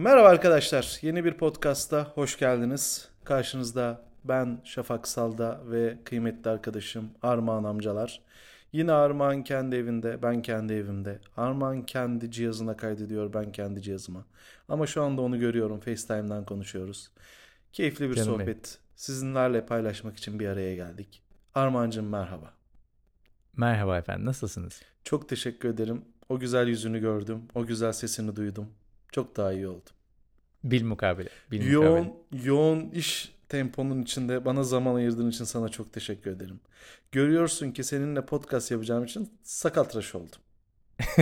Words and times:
Merhaba 0.00 0.28
arkadaşlar. 0.28 0.98
Yeni 1.02 1.24
bir 1.24 1.34
podcast'a 1.34 2.12
hoş 2.14 2.38
geldiniz. 2.38 3.08
Karşınızda 3.24 4.02
ben 4.24 4.60
Şafak 4.64 5.08
Salda 5.08 5.60
ve 5.70 5.98
kıymetli 6.04 6.50
arkadaşım 6.50 7.10
Armağan 7.22 7.64
amcalar. 7.64 8.22
Yine 8.72 8.92
Armağan 8.92 9.44
kendi 9.44 9.76
evinde, 9.76 10.22
ben 10.22 10.42
kendi 10.42 10.72
evimde. 10.72 11.20
Armağan 11.36 11.86
kendi 11.86 12.30
cihazına 12.30 12.76
kaydediyor, 12.76 13.32
ben 13.32 13.52
kendi 13.52 13.82
cihazıma. 13.82 14.24
Ama 14.68 14.86
şu 14.86 15.02
anda 15.02 15.22
onu 15.22 15.38
görüyorum. 15.38 15.80
FaceTime'dan 15.80 16.44
konuşuyoruz. 16.44 17.10
Keyifli 17.72 18.10
bir 18.10 18.14
Canım 18.14 18.32
sohbet. 18.32 18.46
benim. 18.46 18.60
Sizinlerle 18.96 19.66
paylaşmak 19.66 20.16
için 20.16 20.40
bir 20.40 20.48
araya 20.48 20.74
geldik. 20.74 21.22
Armağancığım 21.54 22.08
merhaba. 22.08 22.54
Merhaba 23.56 23.98
efendim, 23.98 24.26
nasılsınız? 24.26 24.82
Çok 25.04 25.28
teşekkür 25.28 25.68
ederim. 25.68 26.04
O 26.28 26.38
güzel 26.38 26.68
yüzünü 26.68 27.00
gördüm. 27.00 27.42
O 27.54 27.66
güzel 27.66 27.92
sesini 27.92 28.36
duydum. 28.36 28.68
Çok 29.12 29.36
daha 29.36 29.52
iyi 29.52 29.68
oldum. 29.68 29.92
Bil 30.64 30.84
mukabele. 30.84 31.28
Bil 31.50 31.70
Yoğun, 31.70 32.04
mukabele. 32.06 32.46
yoğun 32.46 32.90
iş 32.90 33.34
temponun 33.48 34.02
içinde 34.02 34.44
bana 34.44 34.62
zaman 34.62 34.94
ayırdığın 34.94 35.30
için 35.30 35.44
sana 35.44 35.68
çok 35.68 35.92
teşekkür 35.92 36.30
ederim. 36.30 36.60
Görüyorsun 37.12 37.70
ki 37.70 37.84
seninle 37.84 38.26
podcast 38.26 38.70
yapacağım 38.70 39.04
için 39.04 39.32
sakal 39.42 39.84
tıraşı 39.84 40.18
oldum. 40.18 40.40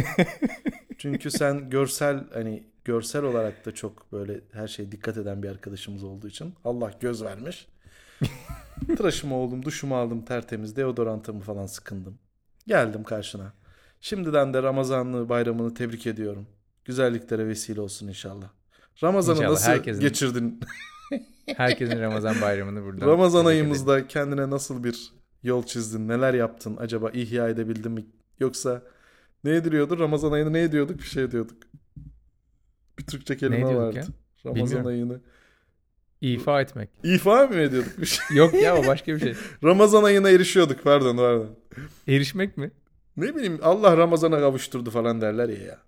Çünkü 0.98 1.30
sen 1.30 1.70
görsel 1.70 2.24
hani 2.32 2.64
görsel 2.84 3.22
olarak 3.22 3.66
da 3.66 3.74
çok 3.74 4.12
böyle 4.12 4.40
her 4.52 4.68
şeye 4.68 4.92
dikkat 4.92 5.16
eden 5.16 5.42
bir 5.42 5.48
arkadaşımız 5.48 6.04
olduğu 6.04 6.28
için 6.28 6.54
Allah 6.64 6.92
göz 7.00 7.22
vermiş. 7.24 7.68
Tıraşımı 8.96 9.34
oldum, 9.36 9.64
duşumu 9.64 9.96
aldım 9.96 10.24
tertemiz, 10.24 10.76
deodorantımı 10.76 11.40
falan 11.40 11.66
sıkındım. 11.66 12.18
Geldim 12.66 13.04
karşına. 13.04 13.52
Şimdiden 14.00 14.54
de 14.54 14.62
Ramazanlı 14.62 15.28
bayramını 15.28 15.74
tebrik 15.74 16.06
ediyorum. 16.06 16.46
Güzelliklere 16.88 17.48
vesile 17.48 17.80
olsun 17.80 18.08
inşallah. 18.08 18.48
Ramazan'ı 19.02 19.36
İnşallah 19.36 19.50
nasıl 19.50 19.70
herkesin- 19.70 20.00
geçirdin? 20.00 20.60
Herkesin 21.56 22.00
Ramazan 22.00 22.40
bayramını 22.42 22.84
buradan. 22.84 23.06
Ramazan 23.06 23.44
ayımızda 23.46 24.06
kendine 24.06 24.50
nasıl 24.50 24.84
bir 24.84 25.12
yol 25.42 25.62
çizdin? 25.62 26.08
Neler 26.08 26.34
yaptın? 26.34 26.76
Acaba 26.80 27.10
ihya 27.10 27.48
edebildin 27.48 27.92
mi? 27.92 28.06
Yoksa 28.40 28.82
ne 29.44 29.50
ediliyordu? 29.56 29.98
Ramazan 29.98 30.32
ayını 30.32 30.52
ne 30.52 30.62
ediyorduk? 30.62 30.98
Bir 30.98 31.04
şey 31.04 31.30
diyorduk. 31.30 31.56
Bir 32.98 33.06
Türkçe 33.06 33.36
kelime 33.36 33.76
vardı. 33.76 33.96
ya? 33.96 34.04
Ramazan 34.46 34.64
Bilmiyorum. 34.64 34.86
ayını. 34.86 35.20
İfa 36.20 36.60
etmek. 36.60 36.90
İfa 37.02 37.46
mı 37.46 37.54
ediyorduk? 37.54 37.98
Bir 37.98 38.06
şey. 38.06 38.36
Yok 38.36 38.54
ya 38.54 38.76
o 38.76 38.86
başka 38.86 39.14
bir 39.14 39.20
şey. 39.20 39.34
Ramazan 39.64 40.04
ayına 40.04 40.30
erişiyorduk. 40.30 40.84
Pardon 40.84 41.16
pardon. 41.16 41.56
Erişmek 42.08 42.56
mi? 42.56 42.70
Ne 43.16 43.34
bileyim 43.34 43.58
Allah 43.62 43.96
Ramazan'a 43.96 44.38
kavuşturdu 44.40 44.90
falan 44.90 45.20
derler 45.20 45.48
ya. 45.48 45.64
ya. 45.64 45.78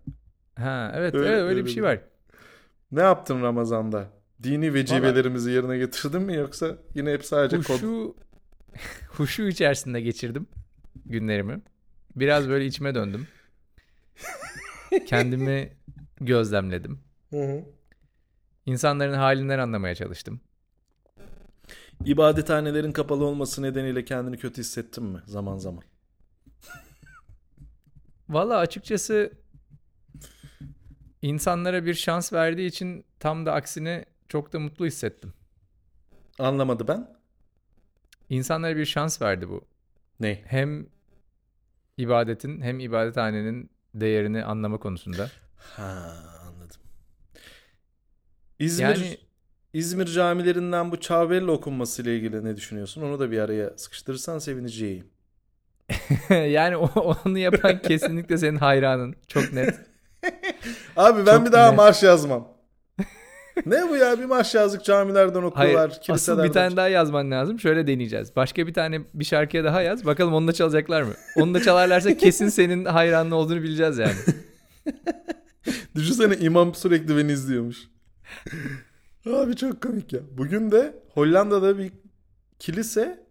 Ha 0.61 0.93
evet 0.95 1.15
Öyle- 1.15 1.27
öyle, 1.27 1.37
öyle, 1.37 1.49
öyle 1.49 1.65
bir 1.65 1.71
şey 1.71 1.83
var. 1.83 2.01
Ne 2.93 3.01
yaptın 3.03 3.43
Ramazan'da? 3.43 4.09
Dini 4.43 4.75
vecibelerimizi 4.75 5.51
yerine 5.51 5.79
getirdin 5.79 6.23
mi 6.23 6.35
yoksa 6.35 6.77
yine 6.95 7.13
hep 7.13 7.25
sadece 7.25 7.57
kod? 7.57 7.75
Huşu, 7.75 8.17
huşu 9.09 9.43
içerisinde 9.43 10.01
geçirdim 10.01 10.47
günlerimi. 11.07 11.61
Biraz 12.17 12.49
böyle 12.49 12.67
içime 12.67 12.95
döndüm. 12.95 13.27
Kendimi 15.07 15.73
gözlemledim. 16.21 17.01
Hı 17.31 17.43
hı. 17.43 17.65
İnsanların 18.67 19.15
halinden 19.15 19.59
anlamaya 19.59 19.95
çalıştım. 19.95 20.41
İbadethanelerin 22.05 22.93
kapalı 22.93 23.25
olması 23.25 23.63
nedeniyle 23.63 24.05
kendini 24.05 24.39
kötü 24.39 24.61
hissettin 24.61 25.05
mi 25.05 25.21
zaman 25.27 25.59
zaman? 25.59 25.83
Valla 28.29 28.57
açıkçası 28.57 29.33
insanlara 31.23 31.87
bir 31.87 31.95
şans 31.95 32.33
verdiği 32.33 32.67
için 32.67 33.05
tam 33.19 33.47
da 33.47 33.53
aksine 33.53 34.05
çok 34.29 34.53
da 34.53 34.59
mutlu 34.61 34.87
hissettim. 34.87 35.33
Anlamadı 36.39 36.89
ben. 36.89 37.17
İnsanlara 38.29 38.77
bir 38.77 38.85
şans 38.87 39.23
verdi 39.23 39.49
bu. 39.49 39.65
Ne? 40.21 40.43
Hem 40.47 40.87
ibadetin 41.97 42.61
hem 42.61 42.81
ibadethanenin 42.81 43.71
değerini 43.95 44.45
anlama 44.45 44.79
konusunda. 44.79 45.31
Ha 45.57 46.15
anladım. 46.47 46.81
İzmir 48.59 48.85
Yani 48.85 49.19
İzmir 49.73 50.07
camilerinden 50.07 50.91
bu 50.91 51.01
Çavbelli 51.01 51.51
okunması 51.51 52.03
ile 52.03 52.17
ilgili 52.17 52.45
ne 52.45 52.57
düşünüyorsun? 52.57 53.03
Onu 53.03 53.21
da 53.21 53.31
bir 53.31 53.39
araya 53.39 53.71
sıkıştırırsan 53.77 54.39
sevineceğim. 54.39 55.07
yani 56.31 56.77
onu 56.77 57.39
yapan 57.39 57.83
kesinlikle 57.83 58.39
senin 58.39 58.57
hayranın. 58.57 59.15
Çok 59.29 59.53
net. 59.53 59.90
Abi 60.97 61.27
ben 61.27 61.37
Çok 61.37 61.47
bir 61.47 61.53
daha 61.53 61.69
net. 61.69 61.77
marş 61.77 62.03
yazmam. 62.03 62.49
ne 63.67 63.89
bu 63.89 63.97
ya 63.97 64.19
bir 64.19 64.25
marş 64.25 64.55
yazdık 64.55 64.85
camilerden 64.85 65.35
Hayır. 65.41 65.45
okuyorlar, 65.53 65.91
Asıl 65.91 66.01
kiliselerden. 66.01 66.45
bir 66.49 66.53
tane 66.53 66.77
daha 66.77 66.89
yazman 66.89 67.31
lazım. 67.31 67.61
Şöyle 67.61 67.87
deneyeceğiz. 67.87 68.37
Başka 68.37 68.67
bir 68.67 68.75
tane 68.75 69.01
bir 69.15 69.25
şarkıya 69.25 69.65
daha 69.65 69.83
yaz. 69.83 70.05
Bakalım 70.07 70.35
onu 70.35 70.49
da 70.49 70.53
çalacaklar 70.53 71.03
mı? 71.03 71.13
Onu 71.37 71.55
da 71.55 71.63
çalarlarsa 71.63 72.17
kesin 72.17 72.49
senin 72.49 72.85
hayranın 72.85 73.31
olduğunu 73.31 73.63
bileceğiz 73.63 73.99
yani. 73.99 74.15
Düşünsene 75.95 76.37
imam 76.37 76.75
sürekli 76.75 77.17
beni 77.17 77.33
izliyormuş. 77.33 77.79
Abi 79.27 79.57
çok 79.57 79.83
komik 79.83 80.13
ya. 80.13 80.21
Bugün 80.33 80.71
de 80.71 80.95
Hollanda'da 81.15 81.79
bir 81.79 81.93
kilise 82.59 83.27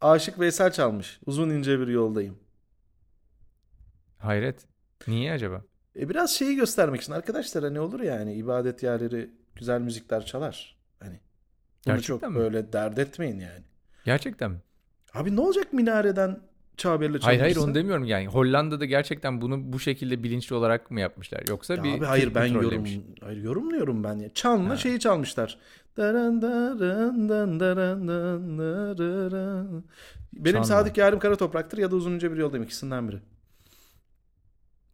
Aşık 0.00 0.40
Veysel 0.40 0.72
çalmış. 0.72 1.20
Uzun 1.26 1.50
ince 1.50 1.80
bir 1.80 1.86
yoldayım. 1.86 2.38
Hayret. 4.18 4.66
Niye 5.08 5.32
acaba? 5.32 5.62
E 6.00 6.08
biraz 6.08 6.30
şeyi 6.30 6.56
göstermek 6.56 7.00
için 7.00 7.12
arkadaşlar 7.12 7.64
hani 7.64 7.80
olur 7.80 8.00
ya 8.00 8.18
hani 8.18 8.34
ibadet 8.34 8.82
yerleri 8.82 9.30
güzel 9.54 9.80
müzikler 9.80 10.26
çalar. 10.26 10.76
Hani 11.00 11.20
bunu 11.86 11.94
Gerçekten 11.94 12.28
çok 12.28 12.30
mi? 12.30 12.36
böyle 12.36 12.72
dert 12.72 12.98
etmeyin 12.98 13.40
yani. 13.40 13.64
Gerçekten 14.04 14.50
mi? 14.50 14.58
Abi 15.14 15.36
ne 15.36 15.40
olacak 15.40 15.72
minareden 15.72 16.40
Çağber'le 16.76 17.18
Hayır 17.20 17.40
hayır 17.40 17.56
onu 17.56 17.74
demiyorum 17.74 18.04
yani. 18.04 18.26
Hollanda'da 18.26 18.84
gerçekten 18.84 19.40
bunu 19.40 19.72
bu 19.72 19.80
şekilde 19.80 20.22
bilinçli 20.22 20.54
olarak 20.56 20.90
mı 20.90 21.00
yapmışlar? 21.00 21.42
Yoksa 21.48 21.74
Ya 21.74 21.84
bir 21.84 21.98
abi 21.98 22.04
hayır 22.04 22.34
ben 22.34 22.46
yorum 22.46 22.84
hayır 23.20 23.42
yorumluyorum 23.42 24.04
ben 24.04 24.18
ya. 24.18 24.28
Çanla 24.34 24.70
Ha. 24.70 24.76
şeyi 24.76 25.00
çalmışlar. 25.00 25.58
Daran 25.96 26.42
daran 26.42 27.28
dan 27.28 27.60
daran 27.60 28.08
dan 28.08 28.58
daran. 28.98 29.84
Benim 30.32 30.52
Çanla. 30.54 30.64
Sadık 30.64 30.96
Yarim 30.96 31.18
Kara 31.18 31.36
Toprak'tır 31.36 31.78
ya 31.78 31.90
da 31.90 31.96
Uzun 31.96 32.12
İnce 32.12 32.32
Bir 32.32 32.36
Yoldayım 32.36 32.64
ikisinden 32.64 33.08
biri. 33.08 33.18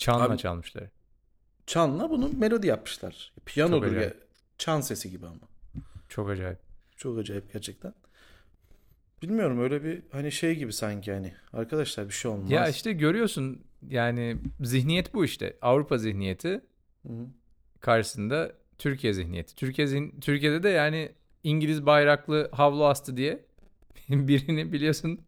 Çanla 0.02 0.24
Abi- 0.24 0.38
çalmışlar. 0.38 0.84
Çanla 1.66 2.10
bunu 2.10 2.30
melodi 2.38 2.66
yapmışlar. 2.66 3.32
Piyanodur 3.46 3.96
ya. 3.96 4.14
Çan 4.58 4.80
sesi 4.80 5.10
gibi 5.10 5.26
ama. 5.26 5.36
Çok 6.08 6.30
acayip. 6.30 6.58
Çok 6.96 7.18
acayip 7.18 7.52
gerçekten. 7.52 7.94
Bilmiyorum 9.22 9.60
öyle 9.60 9.84
bir 9.84 10.02
hani 10.12 10.32
şey 10.32 10.54
gibi 10.56 10.72
sanki 10.72 11.12
hani. 11.12 11.34
Arkadaşlar 11.52 12.08
bir 12.08 12.12
şey 12.12 12.30
olmaz. 12.30 12.50
Ya 12.50 12.68
işte 12.68 12.92
görüyorsun 12.92 13.64
yani 13.88 14.36
zihniyet 14.60 15.14
bu 15.14 15.24
işte. 15.24 15.56
Avrupa 15.62 15.98
zihniyeti 15.98 16.60
Hı 17.06 17.12
hı. 17.12 17.26
karşısında 17.80 18.52
Türkiye 18.78 19.12
zihniyeti. 19.12 19.54
Türkiye 19.54 19.86
zihn- 19.88 20.20
Türkiye'de 20.20 20.62
de 20.62 20.68
yani 20.68 21.12
İngiliz 21.44 21.86
bayraklı 21.86 22.50
havlu 22.52 22.86
astı 22.86 23.16
diye 23.16 23.44
birini 24.08 24.72
biliyorsun 24.72 25.20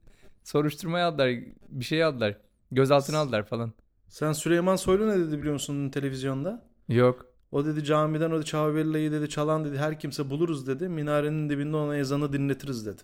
soruşturmaya 0.45 1.07
aldılar. 1.09 1.31
Bir 1.69 1.85
şey 1.85 2.05
aldılar. 2.05 2.37
Gözaltına 2.73 3.19
aldılar 3.19 3.43
falan. 3.47 3.73
Sen 4.15 4.33
Süleyman 4.33 4.77
Soylu 4.77 5.09
ne 5.09 5.19
dedi 5.19 5.39
biliyor 5.39 5.53
musun 5.53 5.91
televizyonda? 5.91 6.65
Yok. 6.89 7.27
O 7.53 7.65
dedi 7.65 7.85
camiden 7.85 8.31
o 8.31 8.37
dedi 8.37 8.45
Çağbella'yı 8.45 9.13
dedi 9.13 9.29
çalan 9.29 9.65
dedi 9.65 9.79
her 9.79 10.01
kimse 10.01 10.31
buluruz 10.31 10.67
dedi. 10.67 10.89
Minarenin 10.89 11.51
dibinde 11.51 11.77
ona 11.77 11.97
ezanı 11.97 12.33
dinletiriz 12.33 12.87
dedi. 12.87 13.03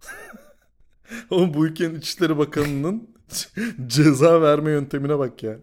Oğlum 1.30 1.54
bu 1.54 1.66
ülkenin 1.66 1.94
İçişleri 1.94 2.38
Bakanı'nın 2.38 3.08
ceza 3.86 4.42
verme 4.42 4.70
yöntemine 4.70 5.18
bak 5.18 5.42
ya. 5.42 5.58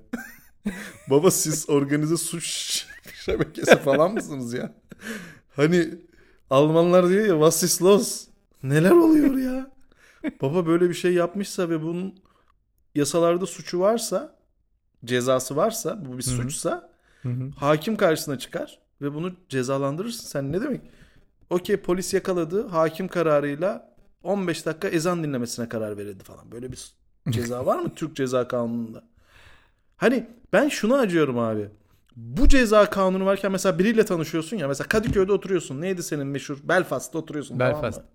Baba 1.09 1.31
siz 1.31 1.69
organize 1.69 2.17
suç 2.17 2.45
şebekesi 3.25 3.75
falan 3.75 4.13
mısınız 4.13 4.53
ya? 4.53 4.74
Hani 5.56 5.89
Almanlar 6.50 7.09
diyor 7.09 7.25
ya 7.25 7.33
was 7.33 7.63
ist 7.63 7.81
los? 7.81 8.27
Neler 8.63 8.91
oluyor 8.91 9.38
ya? 9.38 9.71
Baba 10.41 10.65
böyle 10.65 10.89
bir 10.89 10.94
şey 10.94 11.13
yapmışsa 11.13 11.69
ve 11.69 11.81
bunun 11.81 12.26
yasalarda 12.97 13.45
suçu 13.45 13.79
varsa 13.79 14.35
cezası 15.05 15.55
varsa 15.55 16.05
bu 16.05 16.17
bir 16.17 16.23
suçsa 16.23 16.89
Hı 17.23 17.29
hı. 17.29 17.49
hakim 17.57 17.95
karşısına 17.97 18.39
çıkar 18.39 18.79
ve 19.01 19.13
bunu 19.13 19.33
cezalandırırsın. 19.49 20.27
Sen 20.27 20.51
ne 20.51 20.61
demek? 20.61 20.81
Okey 21.49 21.77
polis 21.77 22.13
yakaladı 22.13 22.67
hakim 22.67 23.07
kararıyla 23.07 23.95
15 24.23 24.65
dakika 24.65 24.88
ezan 24.88 25.23
dinlemesine 25.23 25.69
karar 25.69 25.97
verildi 25.97 26.23
falan. 26.23 26.51
Böyle 26.51 26.71
bir 26.71 26.91
ceza 27.29 27.65
var 27.65 27.79
mı 27.79 27.95
Türk 27.95 28.15
ceza 28.15 28.47
kanununda? 28.47 29.03
Hani 29.97 30.27
ben 30.53 30.69
şunu 30.69 30.95
acıyorum 30.95 31.39
abi. 31.39 31.69
Bu 32.15 32.47
ceza 32.47 32.89
kanunu 32.89 33.25
varken 33.25 33.51
mesela 33.51 33.79
biriyle 33.79 34.05
tanışıyorsun 34.05 34.57
ya. 34.57 34.67
Mesela 34.67 34.88
Kadıköy'de 34.88 35.31
oturuyorsun. 35.31 35.81
Neydi 35.81 36.03
senin 36.03 36.27
meşhur? 36.27 36.57
Belfast'ta 36.63 37.17
oturuyorsun. 37.17 37.59
tamam 37.59 37.73
Belfast. 37.73 37.97
mı? 37.97 38.05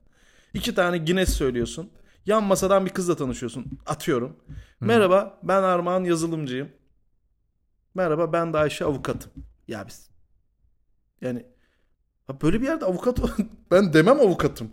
İki 0.55 0.75
tane 0.75 0.99
Guinness 0.99 1.35
söylüyorsun. 1.35 1.91
Yan 2.27 2.45
masadan 2.45 2.87
bir 2.87 2.91
kızla 2.91 3.17
tanışıyorsun. 3.17 3.79
Atıyorum. 3.87 4.37
Merhaba 4.81 5.39
ben 5.43 5.63
Armağan 5.63 6.05
yazılımcıyım. 6.05 6.69
Merhaba 7.95 8.33
ben 8.33 8.53
de 8.53 8.59
Ayşe 8.59 8.85
avukatım. 8.85 9.33
Ya 9.69 9.87
biz 9.89 10.11
yani 11.21 11.47
böyle 12.43 12.61
bir 12.61 12.67
yerde 12.67 12.85
avukat 12.85 13.19
ben 13.71 13.93
demem 13.93 14.21
avukatım. 14.21 14.71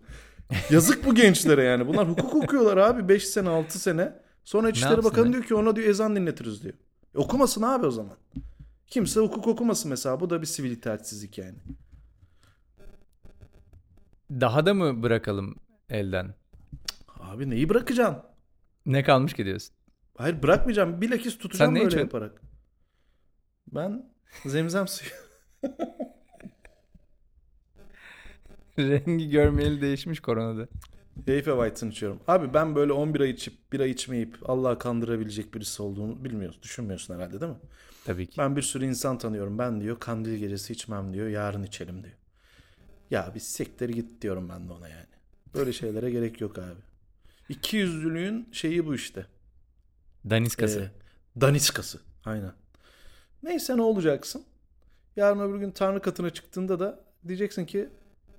Yazık 0.70 1.06
bu 1.06 1.16
gençlere 1.16 1.64
yani. 1.64 1.88
Bunlar 1.88 2.10
hukuk 2.10 2.36
okuyorlar 2.36 2.78
abi 2.78 3.10
5 3.10 3.28
sene 3.28 3.50
6 3.50 3.80
sene. 3.80 4.14
Sonra 4.44 4.70
İçişleri? 4.70 5.04
Bakanı 5.04 5.34
diyor 5.34 5.44
ki 5.44 5.56
ona 5.56 5.76
diyor 5.76 5.88
ezan 5.88 6.16
dinletiriz 6.16 6.64
diyor. 6.64 6.74
E, 7.16 7.18
okumasın 7.18 7.62
abi 7.62 7.86
o 7.86 7.92
zaman. 7.92 8.18
Kimse 8.88 9.20
hukuk 9.20 9.48
okumasın 9.48 9.90
mesela. 9.90 10.20
Bu 10.20 10.30
da 10.30 10.42
bir 10.42 10.48
sivil 10.48 10.72
itaatsizlik 10.72 11.38
yani. 11.38 11.58
Daha 14.32 14.66
da 14.66 14.74
mı 14.74 15.04
bırakalım 15.04 15.56
elden? 15.90 16.39
Abi 17.30 17.50
neyi 17.50 17.70
bırakacaksın? 17.70 18.24
Ne 18.86 19.04
kalmış 19.04 19.34
ki 19.34 19.46
diyorsun? 19.46 19.76
Hayır 20.18 20.44
bırakmayacağım. 20.44 21.02
Bilakis 21.02 21.38
tutacağım 21.38 21.70
Sen 21.70 21.76
ne 21.76 21.80
böyle 21.80 21.88
içiyorsun? 21.88 22.18
yaparak. 22.18 22.42
Ben 23.68 24.12
zemzem 24.46 24.88
suyu. 24.88 25.12
Rengi 28.80 29.30
görmeyeli 29.30 29.82
değişmiş 29.82 30.20
koronada. 30.20 30.68
Heyfe 31.26 31.52
White'ın 31.52 31.92
içiyorum. 31.92 32.20
Abi 32.28 32.54
ben 32.54 32.76
böyle 32.76 32.94
11 32.94 33.20
ay 33.20 33.30
içip 33.30 33.74
bira 33.74 33.86
içmeyip 33.86 34.50
Allah'ı 34.50 34.80
kandırabilecek 34.80 35.54
birisi 35.54 35.84
olduğunu 35.84 36.24
bilmiyorsun. 36.24 36.62
Düşünmüyorsun 36.62 37.16
herhalde 37.16 37.42
değil 37.42 37.52
mi? 37.52 37.58
Tabii 38.06 38.28
ki. 38.28 38.38
Ben 38.38 38.56
bir 38.56 38.62
sürü 38.62 38.86
insan 38.86 39.18
tanıyorum. 39.18 39.58
Ben 39.58 39.82
diyor 39.82 40.00
kandil 40.00 40.36
gecesi 40.38 40.74
içmem 40.74 41.14
diyor. 41.14 41.28
Yarın 41.28 41.64
içelim 41.64 42.04
diyor. 42.04 42.16
Ya 43.12 43.32
bir 43.36 43.40
siktir 43.40 43.90
git 43.90 44.22
diyorum 44.22 44.50
ben 44.50 44.70
de 44.70 44.74
ona 44.74 44.90
yani. 44.90 45.06
Böyle 45.56 45.74
şeylere 45.74 46.12
gerek 46.12 46.42
yok 46.42 46.58
abi. 46.58 46.89
İki 47.50 47.78
yüzlülüğün 47.78 48.50
şeyi 48.52 48.86
bu 48.86 48.96
işte. 48.96 49.26
Daniskası. 50.30 50.80
Ee, 50.80 51.42
daniskası. 51.42 52.00
Aynen. 52.26 52.54
Neyse 53.44 53.78
ne 53.78 53.82
olacaksın? 53.82 54.46
Yarın 55.16 55.40
öbür 55.40 55.60
gün 55.60 55.72
Tanrı 55.72 56.02
katına 56.02 56.30
çıktığında 56.30 56.80
da 56.80 57.04
diyeceksin 57.28 57.66
ki 57.66 57.90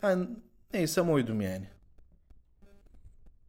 ben 0.02 0.36
neysem 0.74 1.10
oydum 1.10 1.40
yani. 1.40 1.68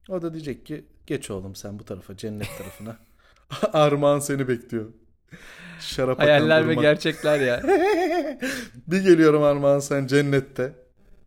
O 0.09 0.21
da 0.21 0.33
diyecek 0.33 0.65
ki 0.65 0.85
geç 1.07 1.31
oğlum 1.31 1.55
sen 1.55 1.79
bu 1.79 1.85
tarafa 1.85 2.17
cennet 2.17 2.57
tarafına. 2.57 2.97
Armağan 3.73 4.19
seni 4.19 4.47
bekliyor. 4.47 4.93
Şarap 5.79 6.19
Hayaller 6.19 6.67
ve 6.67 6.75
gerçekler 6.75 7.39
ya. 7.39 7.61
bir 8.87 9.01
geliyorum 9.01 9.43
Armağan 9.43 9.79
sen 9.79 10.07
cennette. 10.07 10.75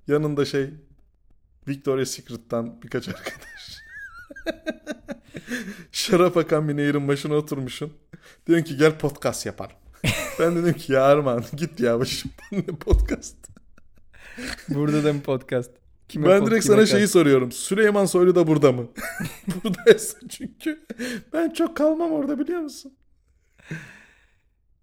Yanında 0.06 0.44
şey 0.44 0.70
Victoria's 1.68 2.10
Secret'tan 2.10 2.82
birkaç 2.82 3.08
arkadaş. 3.08 3.83
Şarap 5.92 6.36
akan 6.36 6.68
bir 6.68 6.76
nehirin 6.76 7.08
başına 7.08 7.34
oturmuşsun. 7.34 7.92
Diyorsun 8.46 8.64
ki 8.64 8.76
gel 8.76 8.98
podcast 8.98 9.46
yapalım. 9.46 9.76
ben 10.40 10.56
dedim 10.56 10.72
ki 10.72 10.92
ya 10.92 11.02
Armağan 11.02 11.44
git 11.56 11.80
ya 11.80 12.00
başımdan 12.00 12.36
ne 12.52 12.76
podcast. 12.76 13.36
Burada 14.68 15.04
da 15.04 15.12
mı 15.12 15.22
podcast? 15.22 15.70
Kime 16.08 16.28
ben 16.28 16.42
pod- 16.42 16.46
direkt 16.46 16.64
sana 16.64 16.80
kast? 16.80 16.92
şeyi 16.92 17.08
soruyorum. 17.08 17.52
Süleyman 17.52 18.06
Soylu 18.06 18.34
da 18.34 18.46
burada 18.46 18.72
mı? 18.72 18.88
Buradaysa 19.64 20.18
çünkü 20.28 20.86
ben 21.32 21.50
çok 21.50 21.76
kalmam 21.76 22.12
orada 22.12 22.38
biliyor 22.38 22.60
musun? 22.60 22.96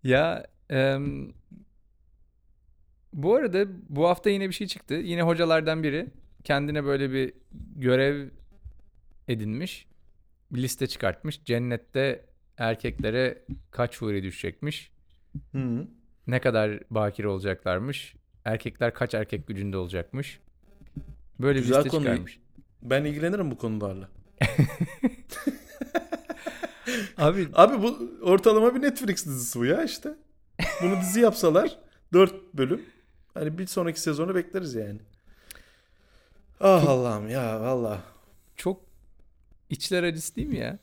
Ya 0.03 0.45
em, 0.69 1.33
bu 3.13 3.35
arada 3.35 3.65
bu 3.89 4.07
hafta 4.07 4.29
yine 4.29 4.49
bir 4.49 4.53
şey 4.53 4.67
çıktı. 4.67 4.93
Yine 4.93 5.21
hocalardan 5.21 5.83
biri 5.83 6.07
kendine 6.43 6.83
böyle 6.83 7.11
bir 7.11 7.33
görev 7.75 8.29
edinmiş. 9.31 9.87
Bir 10.51 10.61
liste 10.61 10.87
çıkartmış. 10.87 11.43
Cennette 11.43 12.25
erkeklere 12.57 13.45
kaç 13.71 14.01
huri 14.01 14.23
düşecekmiş. 14.23 14.91
Hı. 15.51 15.87
Ne 16.27 16.41
kadar 16.41 16.79
bakire 16.89 17.27
olacaklarmış. 17.27 18.15
Erkekler 18.45 18.93
kaç 18.93 19.13
erkek 19.13 19.47
gücünde 19.47 19.77
olacakmış. 19.77 20.39
Böyle 21.39 21.59
bir 21.59 21.63
Güzel 21.63 21.77
liste 21.77 21.89
konu. 21.89 22.01
çıkarmış. 22.03 22.39
Ben 22.81 23.05
ilgilenirim 23.05 23.51
bu 23.51 23.57
konularla. 23.57 24.09
Abi 27.17 27.47
Abi 27.53 27.81
bu 27.83 28.11
ortalama 28.21 28.75
bir 28.75 28.81
Netflix 28.81 29.25
dizisi 29.25 29.59
bu 29.59 29.65
ya 29.65 29.83
işte. 29.83 30.09
Bunu 30.83 31.01
dizi 31.01 31.19
yapsalar 31.19 31.79
4 32.13 32.53
bölüm. 32.53 32.81
Hani 33.33 33.57
bir 33.57 33.67
sonraki 33.67 34.01
sezonu 34.01 34.35
bekleriz 34.35 34.75
yani. 34.75 34.99
Ah 36.59 36.87
Allah'ım 36.87 37.29
ya 37.29 37.61
valla. 37.61 38.01
çok 38.55 38.81
içler 39.71 40.03
acısı 40.03 40.35
değil 40.35 40.47
mi 40.47 40.57
ya? 40.57 40.79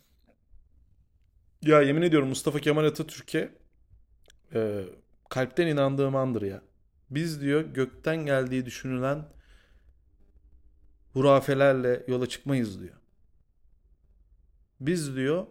Ya 1.62 1.82
yemin 1.82 2.02
ediyorum 2.02 2.28
Mustafa 2.28 2.58
Kemal 2.60 2.84
Atatürk'e 2.84 3.50
e, 4.54 4.84
kalpten 5.28 5.66
inandığım 5.66 6.16
andır 6.16 6.42
ya. 6.42 6.62
Biz 7.10 7.40
diyor 7.40 7.60
gökten 7.60 8.16
geldiği 8.26 8.66
düşünülen 8.66 9.24
hurafelerle 11.12 12.04
yola 12.08 12.26
çıkmayız 12.26 12.80
diyor. 12.80 12.94
Biz 14.80 15.16
diyor 15.16 15.46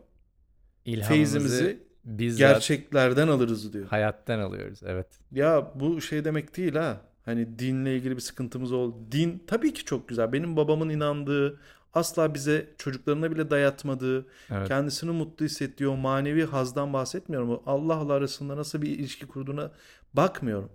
İlhamımızı 0.86 1.14
Feyzimizi 1.40 1.88
bizzat 2.06 2.40
gerçeklerden 2.40 3.28
alırız 3.28 3.74
diyor. 3.74 3.88
hayattan 3.88 4.40
alıyoruz. 4.40 4.80
Evet. 4.86 5.08
Ya 5.32 5.72
bu 5.76 6.02
şey 6.02 6.26
demek 6.26 6.58
değil 6.58 6.76
ha. 6.76 7.02
Hani 7.26 7.60
dinle 7.60 7.96
ilgili 7.96 8.16
bir 8.16 8.22
sıkıntımız 8.22 8.72
ol. 8.72 8.94
Din 9.12 9.44
tabii 9.48 9.74
ki 9.74 9.86
çok 9.86 10.10
güzel. 10.10 10.34
Benim 10.34 10.56
babamın 10.58 10.90
inandığı, 10.90 11.60
asla 11.94 12.34
bize 12.34 12.70
çocuklarına 12.78 13.32
bile 13.32 13.50
dayatmadığı, 13.50 14.26
Evet. 14.52 14.68
kendisini 14.68 15.12
mutlu 15.12 15.46
hissettiği 15.46 15.90
o 15.90 15.98
manevi 15.98 16.46
hazdan 16.46 16.94
bahsetmiyorum. 16.94 17.62
Allah'la 17.66 18.14
arasında 18.14 18.58
nasıl 18.58 18.82
bir 18.82 18.90
ilişki 18.90 19.28
kurduğuna 19.28 19.72
bakmıyorum. 20.14 20.70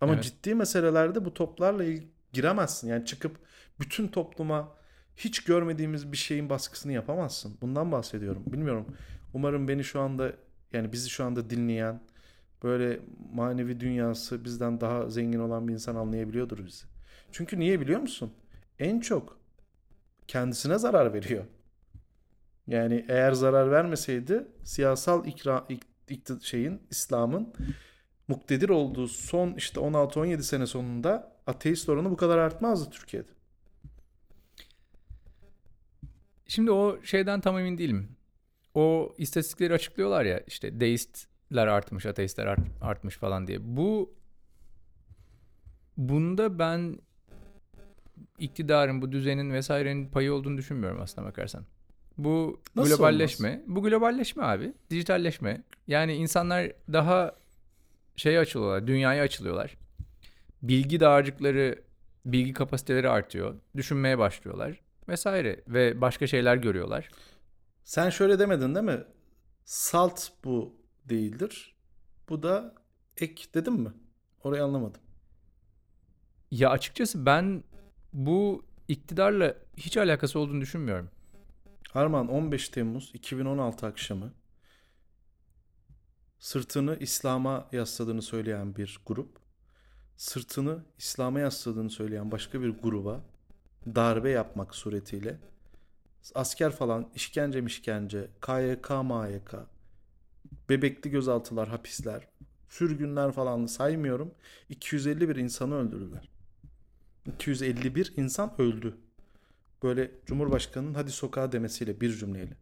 Ama 0.00 0.12
Evet. 0.14 0.24
ciddi 0.24 0.54
meselelerde 0.54 1.24
bu 1.24 1.34
toplarla 1.34 1.84
giremezsin. 2.32 2.88
Yani 2.88 3.04
çıkıp 3.06 3.36
bütün 3.80 4.08
topluma 4.08 4.68
hiç 5.16 5.44
görmediğimiz 5.44 6.12
bir 6.12 6.16
şeyin 6.16 6.50
baskısını 6.50 6.92
yapamazsın. 6.92 7.58
Bundan 7.60 7.92
bahsediyorum. 7.92 8.42
Bilmiyorum. 8.46 8.86
Umarım 9.34 9.68
beni 9.68 9.84
şu 9.84 10.00
anda 10.00 10.32
yani 10.72 10.92
bizi 10.92 11.10
şu 11.10 11.24
anda 11.24 11.50
dinleyen 11.50 12.00
böyle 12.62 13.00
manevi 13.34 13.80
dünyası 13.80 14.44
bizden 14.44 14.80
daha 14.80 15.08
zengin 15.10 15.38
olan 15.38 15.68
bir 15.68 15.72
insan 15.72 15.96
anlayabiliyordur 15.96 16.66
bizi. 16.66 16.84
Çünkü 17.32 17.58
niye 17.58 17.80
biliyor 17.80 18.00
musun? 18.00 18.32
En 18.78 19.00
çok 19.00 19.37
kendisine 20.28 20.78
zarar 20.78 21.14
veriyor. 21.14 21.44
Yani 22.66 23.04
eğer 23.08 23.32
zarar 23.32 23.70
vermeseydi 23.70 24.48
siyasal 24.64 25.26
ikra, 25.26 25.66
ik- 25.68 25.82
ikti- 26.08 26.44
şeyin 26.46 26.82
İslam'ın 26.90 27.54
muktedir 28.28 28.68
olduğu 28.68 29.08
son 29.08 29.54
işte 29.54 29.80
16-17 29.80 30.42
sene 30.42 30.66
sonunda 30.66 31.36
ateist 31.46 31.88
oranı 31.88 32.10
bu 32.10 32.16
kadar 32.16 32.38
artmazdı 32.38 32.90
Türkiye'de. 32.90 33.28
Şimdi 36.46 36.70
o 36.70 37.02
şeyden 37.04 37.40
tam 37.40 37.58
emin 37.58 37.78
değilim. 37.78 38.16
O 38.74 39.14
istatistikleri 39.18 39.74
açıklıyorlar 39.74 40.24
ya 40.24 40.40
işte 40.46 40.80
deistler 40.80 41.66
artmış, 41.66 42.06
ateistler 42.06 42.46
art- 42.46 42.82
artmış 42.82 43.16
falan 43.16 43.46
diye. 43.46 43.58
Bu 43.60 44.14
bunda 45.96 46.58
ben 46.58 46.98
iktidarın, 48.38 49.02
bu 49.02 49.12
düzenin 49.12 49.52
vesairenin 49.52 50.08
payı 50.08 50.32
olduğunu 50.32 50.58
düşünmüyorum 50.58 51.00
aslına 51.00 51.26
bakarsan. 51.26 51.64
Bu 52.18 52.60
Nasıl 52.76 52.90
globalleşme, 52.90 53.62
bu 53.66 53.82
globalleşme 53.82 54.42
abi, 54.42 54.72
dijitalleşme. 54.90 55.62
Yani 55.86 56.14
insanlar 56.14 56.72
daha 56.92 57.36
şeye 58.16 58.38
açılıyorlar, 58.38 58.86
dünyaya 58.86 59.22
açılıyorlar. 59.22 59.76
Bilgi 60.62 61.00
dağarcıkları, 61.00 61.82
bilgi 62.24 62.52
kapasiteleri 62.52 63.08
artıyor. 63.08 63.54
Düşünmeye 63.76 64.18
başlıyorlar 64.18 64.80
vesaire 65.08 65.60
ve 65.68 66.00
başka 66.00 66.26
şeyler 66.26 66.56
görüyorlar. 66.56 67.08
Sen 67.84 68.10
şöyle 68.10 68.38
demedin 68.38 68.74
değil 68.74 68.86
mi? 68.86 69.04
Salt 69.64 70.28
bu 70.44 70.76
değildir. 71.04 71.74
Bu 72.28 72.42
da 72.42 72.74
ek 73.16 73.44
dedim 73.54 73.74
mi? 73.74 73.92
Orayı 74.44 74.64
anlamadım. 74.64 75.00
Ya 76.50 76.70
açıkçası 76.70 77.26
ben 77.26 77.64
bu 78.12 78.64
iktidarla 78.88 79.54
hiç 79.76 79.96
alakası 79.96 80.38
olduğunu 80.38 80.60
düşünmüyorum. 80.60 81.10
Arman 81.94 82.28
15 82.28 82.68
Temmuz 82.68 83.10
2016 83.14 83.86
akşamı 83.86 84.32
sırtını 86.38 86.96
İslam'a 87.00 87.68
yasladığını 87.72 88.22
söyleyen 88.22 88.76
bir 88.76 89.00
grup, 89.06 89.38
sırtını 90.16 90.84
İslam'a 90.98 91.40
yasladığını 91.40 91.90
söyleyen 91.90 92.30
başka 92.30 92.62
bir 92.62 92.68
gruba 92.68 93.20
darbe 93.86 94.30
yapmak 94.30 94.74
suretiyle 94.74 95.38
asker 96.34 96.70
falan 96.70 97.10
işkence 97.14 97.60
mişkence, 97.60 98.30
KYK, 98.40 98.90
MYK, 98.90 99.54
bebekli 100.68 101.10
gözaltılar, 101.10 101.68
hapisler, 101.68 102.28
sürgünler 102.68 103.32
falan 103.32 103.66
saymıyorum. 103.66 104.34
251 104.68 105.36
insanı 105.36 105.74
öldürdüler. 105.74 106.37
251 107.34 108.12
insan 108.16 108.54
öldü. 108.58 108.96
Böyle 109.82 110.10
Cumhurbaşkanı'nın 110.26 110.94
hadi 110.94 111.10
sokağa 111.10 111.52
demesiyle 111.52 112.00
bir 112.00 112.12
cümleyle. 112.12 112.56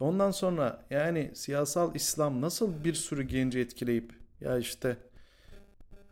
Ondan 0.00 0.30
sonra 0.30 0.84
yani 0.90 1.30
siyasal 1.34 1.94
İslam 1.94 2.40
nasıl 2.40 2.84
bir 2.84 2.94
sürü 2.94 3.22
genci 3.22 3.58
etkileyip 3.60 4.12
Ya 4.40 4.58
işte 4.58 4.96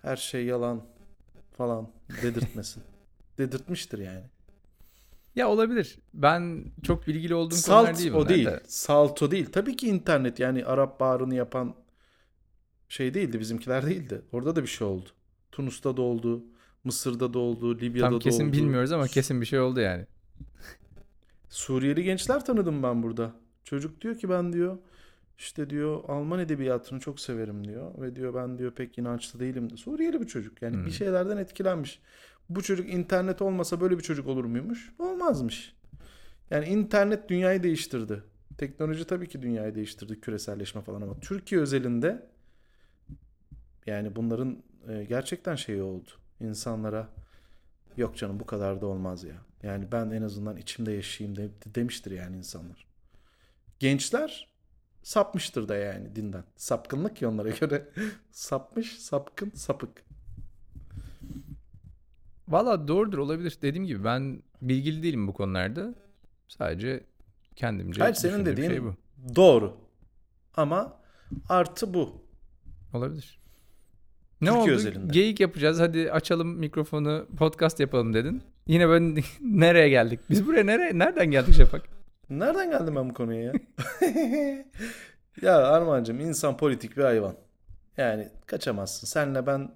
her 0.03 0.17
şey 0.17 0.45
yalan 0.45 0.83
falan 1.57 1.89
dedirtmesin. 2.23 2.83
Dedirtmiştir 3.39 3.99
yani. 3.99 4.25
Ya 5.37 5.49
olabilir. 5.49 5.99
Ben 6.15 6.65
çok 6.83 7.07
bilgili 7.07 7.35
olduğum 7.35 7.55
Salt 7.55 7.87
konular 7.87 7.99
değil 7.99 8.11
o 8.11 8.15
bunlar 8.15 8.29
değil. 8.29 8.47
da. 8.47 8.61
Salt 8.67 9.23
o 9.23 9.31
değil. 9.31 9.47
Tabii 9.53 9.77
ki 9.77 9.89
internet 9.89 10.41
yani 10.41 10.65
Arap 10.65 11.01
Baharı'nı 11.01 11.35
yapan 11.35 11.75
şey 12.89 13.15
değildi. 13.15 13.41
Bizimkiler 13.41 13.87
değildi. 13.87 14.23
Orada 14.33 14.57
da 14.57 14.63
bir 14.63 14.69
şey 14.69 14.87
oldu. 14.87 15.09
Tunus'ta 15.53 15.97
da 15.97 16.03
oldu. 16.03 16.45
Mısır'da 16.87 17.35
da 17.35 17.39
oldu. 17.39 17.79
Libya'da 17.81 18.07
Tam 18.09 18.15
da 18.15 18.19
kesin 18.19 18.45
oldu. 18.45 18.53
bilmiyoruz 18.53 18.93
ama 18.93 19.07
kesin 19.07 19.41
bir 19.41 19.47
şey 19.47 19.61
oldu 19.61 19.81
yani. 19.81 20.07
Suriyeli 21.51 22.05
gençler 22.05 22.45
tanıdım 22.45 22.83
ben 22.83 23.03
burada. 23.03 23.33
Çocuk 23.65 24.01
diyor 24.01 24.19
ki 24.19 24.29
ben 24.29 24.53
diyor 24.53 24.79
işte 25.39 25.71
diyor 25.71 26.05
Alman 26.09 26.39
edebiyatını 26.41 27.01
çok 27.01 27.21
severim 27.21 27.69
diyor 27.69 28.03
ve 28.03 28.17
diyor 28.17 28.35
ben 28.35 28.59
diyor 28.59 28.73
pek 28.73 28.99
inançlı 28.99 29.41
değilim. 29.41 29.79
Suriyeli 29.79 30.21
bir 30.21 30.27
çocuk 30.27 30.63
yani 30.63 30.77
Hmm. 30.77 30.87
bir 30.87 30.91
şeylerden 30.91 31.37
etkilenmiş. 31.37 32.01
Bu 32.49 32.63
çocuk 32.63 32.89
internet 32.89 33.43
olmasa 33.43 33.81
böyle 33.81 33.99
bir 33.99 34.03
çocuk 34.03 34.27
olur 34.27 34.45
muymuş? 34.45 34.93
Olmazmış. 34.99 35.75
Yani 36.51 36.67
internet 36.67 37.29
dünyayı 37.29 37.63
değiştirdi. 37.63 38.23
Teknoloji 38.59 39.05
tabii 39.05 39.29
ki 39.29 39.43
dünyayı 39.43 39.75
değiştirdi 39.75 40.21
küreselleşme 40.21 40.81
falan 40.83 41.03
ama 41.03 41.21
Türkiye 41.21 41.61
özelinde 41.61 42.27
yani 43.87 44.17
bunların 44.17 44.63
e, 44.89 45.05
gerçekten 45.05 45.55
şeyi 45.55 45.83
oldu. 45.83 46.11
İnsanlara 46.41 47.09
yok 47.97 48.17
canım 48.17 48.41
bu 48.41 48.47
kadar 48.47 48.81
da 48.81 48.87
olmaz 48.87 49.25
ya. 49.25 49.35
Yani 49.63 49.93
ben 49.93 50.11
en 50.11 50.23
azından 50.23 50.57
içimde 50.57 50.93
yaşayayım 50.93 51.37
de, 51.37 51.51
demiştir 51.75 52.11
yani 52.11 52.37
insanlar. 52.37 52.87
Gençler 53.79 54.49
sapmıştır 55.03 55.69
da 55.69 55.77
yani 55.77 56.17
dinden. 56.17 56.45
Sapkınlık 56.57 57.23
ya 57.23 57.29
onlara 57.31 57.51
göre. 57.51 57.89
Sapmış, 58.31 58.99
sapkın, 58.99 59.51
sapık. 59.55 60.05
Valla 62.49 62.89
doğrudur 62.89 63.19
olabilir. 63.19 63.59
Dediğim 63.63 63.87
gibi 63.87 64.05
ben 64.05 64.43
bilgili 64.63 65.03
değilim 65.03 65.29
bu 65.29 65.35
konularda. 65.35 65.95
Sadece 66.49 67.05
kendimce 67.57 68.01
Hayır 68.03 68.15
senin 68.15 68.33
düşündüğüm 68.33 68.53
dediğin 68.53 68.71
şey 68.71 68.83
bu. 68.85 68.95
doğru. 69.37 69.77
Ama 70.57 71.01
artı 71.49 71.95
bu. 71.95 72.27
Olabilir. 72.93 73.41
Ne 74.41 74.49
Türkiye 74.49 74.63
oldu? 74.63 74.71
özelinde. 74.73 75.13
Geyik 75.13 75.41
yapacağız. 75.41 75.81
Hadi 75.81 76.13
açalım 76.13 76.49
mikrofonu, 76.59 77.27
podcast 77.39 77.81
yapalım 77.81 78.15
dedin. 78.15 78.43
Yine 78.67 78.89
ben 78.91 79.17
nereye 79.41 79.89
geldik? 79.89 80.21
Biz 80.31 80.47
buraya 80.47 80.65
nereye 80.65 80.99
nereden 80.99 81.27
geldik 81.31 81.55
Şafak? 81.55 81.83
Nereden 82.31 82.71
geldim 82.71 82.97
ben 82.97 83.11
bu 83.11 83.15
konuya 83.15 83.43
ya? 83.43 83.53
ya 85.43 85.57
Armancığım 85.67 86.21
insan 86.21 86.57
politik 86.57 86.97
bir 86.97 87.03
hayvan. 87.03 87.35
Yani 87.97 88.29
kaçamazsın. 88.47 89.07
Senle 89.07 89.47
ben 89.47 89.71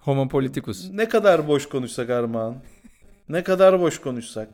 Homo 0.00 0.28
politicus. 0.28 0.90
ne 0.90 1.08
kadar 1.08 1.48
boş 1.48 1.68
konuşsak 1.68 2.10
Armağan. 2.10 2.56
Ne 3.28 3.42
kadar 3.42 3.80
boş 3.80 4.00
konuşsak. 4.00 4.48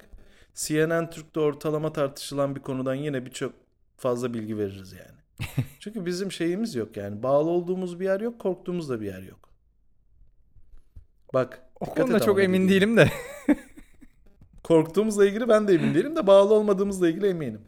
CNN 0.54 1.10
Türk'te 1.10 1.40
ortalama 1.40 1.92
tartışılan 1.92 2.54
bir 2.56 2.60
konudan 2.60 2.94
yine 2.94 3.26
birçok 3.26 3.52
fazla 3.96 4.34
bilgi 4.34 4.58
veririz 4.58 4.92
yani. 4.92 5.19
Çünkü 5.80 6.06
bizim 6.06 6.32
şeyimiz 6.32 6.74
yok 6.74 6.96
yani. 6.96 7.22
Bağlı 7.22 7.50
olduğumuz 7.50 8.00
bir 8.00 8.04
yer 8.04 8.20
yok, 8.20 8.38
korktuğumuz 8.38 8.88
da 8.88 9.00
bir 9.00 9.06
yer 9.06 9.22
yok. 9.22 9.50
Bak. 11.34 11.62
O 11.80 11.86
konuda 11.86 12.20
çok 12.20 12.42
emin 12.42 12.64
dediğim. 12.68 12.96
değilim 12.96 12.96
de. 12.96 13.10
Korktuğumuzla 14.62 15.26
ilgili 15.26 15.48
ben 15.48 15.68
de 15.68 15.74
emin 15.74 15.94
değilim 15.94 16.16
de 16.16 16.26
bağlı 16.26 16.54
olmadığımızla 16.54 17.08
ilgili 17.08 17.26
eminim. 17.28 17.60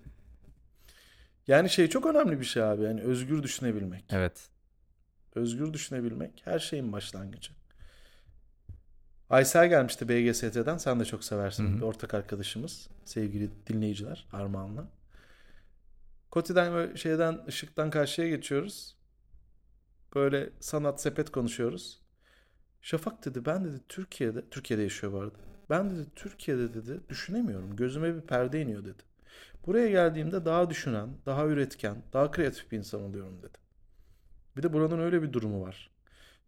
Yani 1.47 1.71
şey 1.71 1.89
çok 1.89 2.07
önemli 2.07 2.41
bir 2.41 2.45
şey 2.45 2.63
abi. 2.63 2.83
Yani 2.83 3.01
özgür 3.01 3.43
düşünebilmek. 3.43 4.05
evet. 4.11 4.49
Özgür 5.35 5.73
düşünebilmek 5.73 6.43
her 6.45 6.59
şeyin 6.59 6.93
başlangıcı. 6.93 7.53
Aysel 9.31 9.69
gelmişti 9.69 10.09
BGST'den. 10.09 10.77
Sen 10.77 11.01
de 11.01 11.05
çok 11.05 11.25
seversin. 11.25 11.67
Hı 11.67 11.73
hı. 11.73 11.77
Bir 11.77 11.83
ortak 11.83 12.15
arkadaşımız. 12.15 12.89
Sevgili 13.05 13.51
dinleyiciler 13.67 14.27
Armağan'la. 14.33 14.89
Koti'den 16.33 16.73
böyle 16.73 16.97
şeyden 16.97 17.41
ışıktan 17.49 17.91
karşıya 17.91 18.29
geçiyoruz. 18.29 18.97
Böyle 20.15 20.51
sanat 20.61 21.01
sepet 21.01 21.31
konuşuyoruz. 21.31 22.03
Şafak 22.83 23.25
dedi 23.25 23.45
ben 23.45 23.65
dedi 23.65 23.81
Türkiye'de 23.89 24.51
Türkiye'de 24.51 24.83
yaşıyor 24.83 25.13
bu 25.13 25.21
arada. 25.21 25.39
Ben 25.71 25.91
dedi 25.91 26.07
Türkiye'de 26.17 26.75
dedi 26.75 27.01
düşünemiyorum. 27.09 27.77
Gözüme 27.77 28.17
bir 28.17 28.21
perde 28.21 28.61
iniyor 28.61 28.85
dedi. 28.85 29.03
Buraya 29.67 29.89
geldiğimde 29.89 30.45
daha 30.45 30.71
düşünen, 30.71 31.09
daha 31.27 31.47
üretken, 31.47 32.03
daha 32.13 32.31
kreatif 32.31 32.73
bir 32.73 32.79
insan 32.79 33.03
oluyorum 33.03 33.43
dedi. 33.43 33.59
Bir 34.57 34.63
de 34.63 34.73
buranın 34.73 35.01
öyle 35.01 35.23
bir 35.23 35.33
durumu 35.33 35.63
var. 35.63 35.91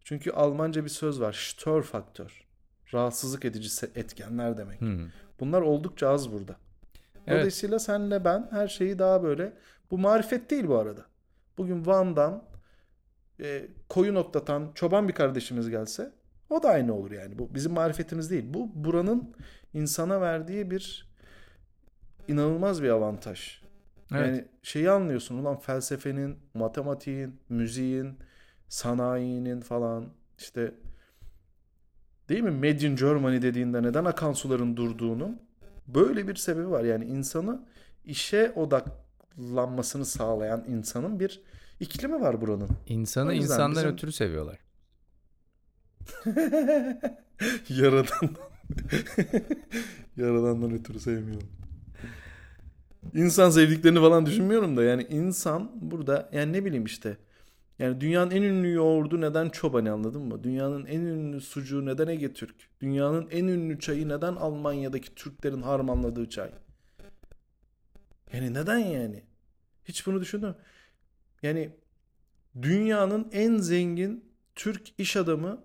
Çünkü 0.03 0.31
Almanca 0.31 0.83
bir 0.83 0.89
söz 0.89 1.21
var. 1.21 1.33
Störfaktör. 1.33 2.47
Rahatsızlık 2.93 3.45
edici 3.45 3.69
etkenler 3.95 4.57
demek. 4.57 4.81
Hmm. 4.81 5.09
Bunlar 5.39 5.61
oldukça 5.61 6.09
az 6.09 6.31
burada. 6.31 6.55
Evet. 7.27 7.39
Dolayısıyla 7.39 7.79
senle 7.79 8.25
ben 8.25 8.47
her 8.51 8.67
şeyi 8.67 8.99
daha 8.99 9.23
böyle 9.23 9.53
bu 9.91 9.97
marifet 9.97 10.49
değil 10.49 10.67
bu 10.67 10.77
arada. 10.77 11.05
Bugün 11.57 11.85
Van'dan 11.85 12.43
e, 13.39 13.67
koyun 13.89 14.15
otlatan 14.15 14.71
çoban 14.75 15.07
bir 15.07 15.13
kardeşimiz 15.13 15.69
gelse 15.69 16.11
o 16.49 16.63
da 16.63 16.69
aynı 16.69 16.93
olur 16.93 17.11
yani. 17.11 17.39
Bu 17.39 17.55
bizim 17.55 17.73
marifetimiz 17.73 18.31
değil. 18.31 18.45
Bu 18.47 18.71
buranın 18.75 19.35
insana 19.73 20.21
verdiği 20.21 20.71
bir 20.71 21.11
inanılmaz 22.27 22.83
bir 22.83 22.89
avantaj. 22.89 23.61
Evet. 24.11 24.27
Yani 24.27 24.45
şeyi 24.63 24.89
anlıyorsun 24.89 25.37
ulan 25.37 25.57
felsefenin, 25.59 26.37
matematiğin, 26.53 27.39
müziğin, 27.49 28.17
sanayinin 28.67 29.61
falan 29.61 30.05
işte 30.37 30.73
değil 32.29 32.41
mi 32.41 32.51
Made 32.51 32.87
in 32.87 32.95
Germany 32.95 33.41
dediğinde 33.41 33.83
neden 33.83 34.05
akan 34.05 34.33
suların 34.33 34.77
durduğunu 34.77 35.39
böyle 35.87 36.27
bir 36.27 36.35
sebebi 36.35 36.69
var. 36.69 36.83
Yani 36.83 37.05
insanı 37.05 37.65
işe 38.05 38.51
odaklanmasını 39.39 40.05
sağlayan 40.05 40.63
insanın 40.67 41.19
bir 41.19 41.41
iklimi 41.79 42.21
var 42.21 42.41
buranın. 42.41 42.69
İnsanı 42.87 43.33
insandan 43.33 43.71
bizim- 43.71 43.89
ötürü 43.89 44.11
seviyorlar. 44.11 44.59
Yaradan. 47.69 48.29
Yaradandan 50.17 50.71
ötürü 50.71 50.99
sevmiyorum. 50.99 51.47
İnsan 53.13 53.49
sevdiklerini 53.49 53.99
falan 53.99 54.25
düşünmüyorum 54.25 54.77
da 54.77 54.83
yani 54.83 55.07
insan 55.09 55.71
burada 55.91 56.29
yani 56.31 56.53
ne 56.53 56.65
bileyim 56.65 56.85
işte 56.85 57.17
yani 57.79 58.01
dünyanın 58.01 58.31
en 58.31 58.41
ünlü 58.41 58.71
yoğurdu 58.73 59.21
neden 59.21 59.49
çobani 59.49 59.91
anladın 59.91 60.21
mı? 60.21 60.43
Dünyanın 60.43 60.85
en 60.85 60.99
ünlü 61.01 61.41
sucuğu 61.41 61.85
neden 61.85 62.07
Ege 62.07 62.33
Türk? 62.33 62.55
Dünyanın 62.81 63.27
en 63.31 63.45
ünlü 63.47 63.79
çayı 63.79 64.09
neden 64.09 64.35
Almanya'daki 64.35 65.15
Türklerin 65.15 65.61
harmanladığı 65.61 66.29
çay? 66.29 66.51
Yani 68.33 68.53
neden 68.53 68.77
yani? 68.77 69.23
Hiç 69.85 70.07
bunu 70.07 70.21
düşündün 70.21 70.49
mü? 70.49 70.55
Yani 71.43 71.69
dünyanın 72.61 73.29
en 73.31 73.57
zengin 73.57 74.25
Türk 74.55 74.99
iş 74.99 75.17
adamı 75.17 75.63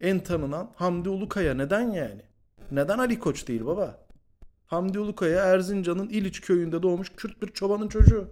en 0.00 0.20
tanınan 0.20 0.72
Hamdi 0.76 1.08
Ulukaya 1.08 1.54
neden 1.54 1.90
yani? 1.90 2.22
Neden 2.70 2.98
Ali 2.98 3.18
Koç 3.18 3.48
değil 3.48 3.66
baba? 3.66 4.06
Hamdi 4.66 4.98
Ulukaya 4.98 5.44
Erzincan'ın 5.44 6.08
İliç 6.08 6.40
köyünde 6.40 6.82
doğmuş 6.82 7.12
Kürt 7.16 7.42
bir 7.42 7.48
çobanın 7.48 7.88
çocuğu. 7.88 8.28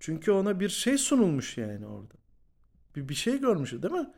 Çünkü 0.00 0.30
ona 0.30 0.60
bir 0.60 0.68
şey 0.68 0.98
sunulmuş 0.98 1.58
yani 1.58 1.86
orada. 1.86 2.14
Bir, 2.96 3.08
bir 3.08 3.14
şey 3.14 3.40
görmüş 3.40 3.72
değil 3.72 3.94
mi? 3.94 4.10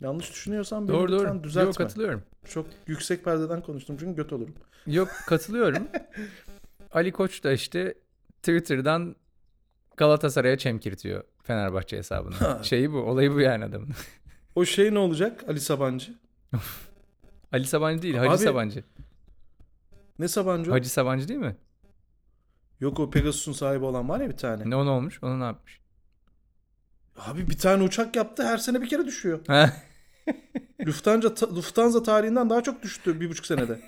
Yanlış 0.00 0.30
düşünüyorsam 0.30 0.88
beni 0.88 0.96
Doğru 0.96 1.12
lütfen 1.12 1.34
doğru. 1.34 1.44
düzeltme. 1.44 1.66
Yok 1.66 1.76
katılıyorum. 1.76 2.22
Çok 2.48 2.66
yüksek 2.86 3.24
perdeden 3.24 3.62
konuştum 3.62 3.96
çünkü 4.00 4.16
göt 4.16 4.32
olurum. 4.32 4.54
Yok 4.86 5.08
katılıyorum. 5.26 5.88
Ali 6.92 7.12
Koç 7.12 7.44
da 7.44 7.52
işte 7.52 7.94
Twitter'dan 8.42 9.16
Galatasaray'a 9.96 10.58
çemkirtiyor 10.58 11.24
Fenerbahçe 11.42 11.96
hesabını. 11.96 12.64
Şeyi 12.64 12.92
bu, 12.92 12.98
olayı 12.98 13.34
bu 13.34 13.40
yani 13.40 13.64
adamın. 13.64 13.88
O 14.54 14.64
şey 14.64 14.94
ne 14.94 14.98
olacak 14.98 15.44
Ali 15.48 15.60
Sabancı? 15.60 16.14
Ali 17.52 17.66
Sabancı 17.66 18.02
değil, 18.02 18.14
Hacı 18.14 18.30
Abi- 18.30 18.38
Sabancı. 18.38 18.84
Ne 20.18 20.28
Sabancı? 20.28 20.70
o? 20.70 20.74
Hacı 20.74 20.90
Sabancı 20.90 21.28
değil 21.28 21.40
mi? 21.40 21.56
Yok 22.80 23.00
o 23.00 23.10
Pegasus'un 23.10 23.52
sahibi 23.52 23.84
olan 23.84 24.08
var 24.08 24.20
ya 24.20 24.28
bir 24.28 24.36
tane. 24.36 24.70
Ne 24.70 24.76
o 24.76 24.86
ne 24.86 24.90
olmuş? 24.90 25.22
Onu 25.22 25.40
ne 25.40 25.44
yapmış? 25.44 25.80
Abi 27.16 27.50
bir 27.50 27.58
tane 27.58 27.82
uçak 27.82 28.16
yaptı 28.16 28.46
her 28.46 28.58
sene 28.58 28.82
bir 28.82 28.88
kere 28.88 29.06
düşüyor. 29.06 29.40
Ha? 29.46 29.72
Lufthansa, 30.86 31.54
Lufthansa 31.54 32.02
tarihinden 32.02 32.50
daha 32.50 32.62
çok 32.62 32.82
düştü 32.82 33.20
bir 33.20 33.30
buçuk 33.30 33.46
senede. 33.46 33.80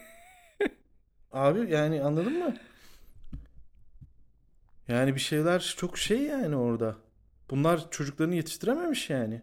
Abi 1.33 1.71
yani 1.71 2.03
anladın 2.03 2.39
mı? 2.39 2.55
Yani 4.89 5.15
bir 5.15 5.21
şeyler 5.21 5.75
çok 5.77 5.99
şey 5.99 6.23
yani 6.23 6.57
orada. 6.57 6.97
Bunlar 7.51 7.91
çocuklarını 7.91 8.35
yetiştirememiş 8.35 9.11
yani. 9.11 9.43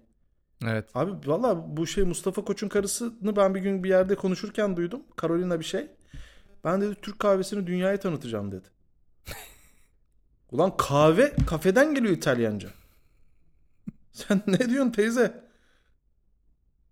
evet. 0.63 0.89
Abi 0.95 1.29
valla 1.29 1.77
bu 1.77 1.87
şey 1.87 2.03
Mustafa 2.03 2.45
Koç'un 2.45 2.69
karısını 2.69 3.35
ben 3.35 3.55
bir 3.55 3.59
gün 3.59 3.83
bir 3.83 3.89
yerde 3.89 4.15
konuşurken 4.15 4.77
duydum. 4.77 5.03
Carolina 5.21 5.59
bir 5.59 5.65
şey. 5.65 5.87
Ben 6.63 6.81
dedi 6.81 6.95
Türk 7.01 7.19
kahvesini 7.19 7.67
dünyaya 7.67 7.99
tanıtacağım 7.99 8.51
dedi. 8.51 8.67
Ulan 10.51 10.77
kahve 10.77 11.35
kafeden 11.47 11.95
geliyor 11.95 12.13
İtalyanca. 12.13 12.69
Sen 14.11 14.41
ne 14.47 14.69
diyorsun 14.69 14.91
teyze? 14.91 15.45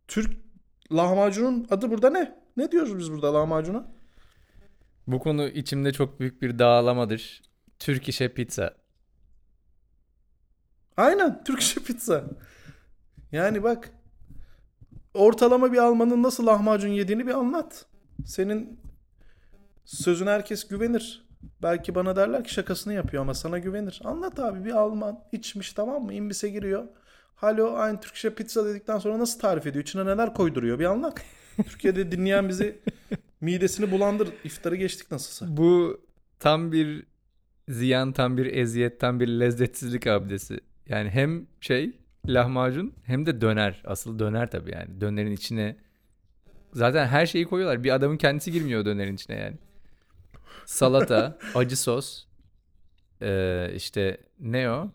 Türk 0.07 0.31
lahmacunun 0.91 1.67
adı 1.69 1.91
burada 1.91 2.10
ne? 2.10 2.43
Ne 2.57 2.72
diyoruz 2.72 2.98
biz 2.98 3.12
burada 3.12 3.33
lahmacuna? 3.33 3.91
Bu 5.07 5.19
konu 5.19 5.48
içimde 5.48 5.93
çok 5.93 6.19
büyük 6.19 6.41
bir 6.41 6.60
dağlamadır. 6.60 7.41
Türk 7.83 8.09
işe 8.09 8.33
pizza. 8.33 8.73
Aynen 10.97 11.43
Türk 11.43 11.59
işi 11.59 11.83
pizza. 11.83 12.23
Yani 13.31 13.63
bak 13.63 13.89
ortalama 15.13 15.71
bir 15.71 15.77
Almanın 15.77 16.23
nasıl 16.23 16.45
lahmacun 16.45 16.89
yediğini 16.89 17.27
bir 17.27 17.33
anlat. 17.33 17.85
Senin 18.25 18.79
sözüne 19.85 20.29
herkes 20.29 20.67
güvenir. 20.67 21.29
Belki 21.61 21.95
bana 21.95 22.15
derler 22.15 22.43
ki 22.43 22.53
şakasını 22.53 22.93
yapıyor 22.93 23.21
ama 23.23 23.33
sana 23.33 23.59
güvenir. 23.59 24.01
Anlat 24.03 24.39
abi 24.39 24.65
bir 24.65 24.71
Alman 24.71 25.23
içmiş 25.31 25.73
tamam 25.73 26.03
mı? 26.03 26.13
İmbise 26.13 26.49
giriyor. 26.49 26.87
Halo 27.35 27.73
aynı 27.73 27.99
Türkçe 27.99 28.35
pizza 28.35 28.65
dedikten 28.65 28.97
sonra 28.97 29.19
nasıl 29.19 29.39
tarif 29.39 29.67
ediyor? 29.67 29.83
İçine 29.83 30.05
neler 30.05 30.33
koyduruyor 30.33 30.79
bir 30.79 30.85
anlat. 30.85 31.21
Türkiye'de 31.57 32.11
dinleyen 32.11 32.49
bizi 32.49 32.79
midesini 33.41 33.91
bulandır. 33.91 34.29
İftarı 34.43 34.75
geçtik 34.75 35.11
nasılsa. 35.11 35.57
Bu 35.57 36.01
tam 36.39 36.71
bir 36.71 37.12
ziyan, 37.67 38.12
tam 38.12 38.38
bir 38.38 38.46
eziyet, 38.46 39.00
tam 39.00 39.20
bir 39.20 39.27
lezzetsizlik 39.27 40.08
abidesi. 40.08 40.60
Yani 40.89 41.10
hem 41.10 41.48
şey 41.62 41.91
lahmacun 42.27 42.93
hem 43.03 43.25
de 43.25 43.41
döner. 43.41 43.84
Asıl 43.86 44.20
döner 44.20 44.51
tabii 44.51 44.72
yani. 44.72 45.01
Dönerin 45.01 45.32
içine 45.32 45.75
zaten 46.74 47.08
her 47.08 47.25
şeyi 47.25 47.46
koyuyorlar. 47.46 47.84
Bir 47.84 47.96
adamın 47.96 48.17
kendisi 48.17 48.51
girmiyor 48.51 48.86
dönerin 48.86 49.15
içine 49.15 49.36
yani. 49.36 49.58
Salata, 50.65 51.38
acı 51.55 51.77
sos, 51.77 52.25
ee, 53.22 53.72
işte 53.75 54.17
ne 54.39 54.70
o? 54.70 54.91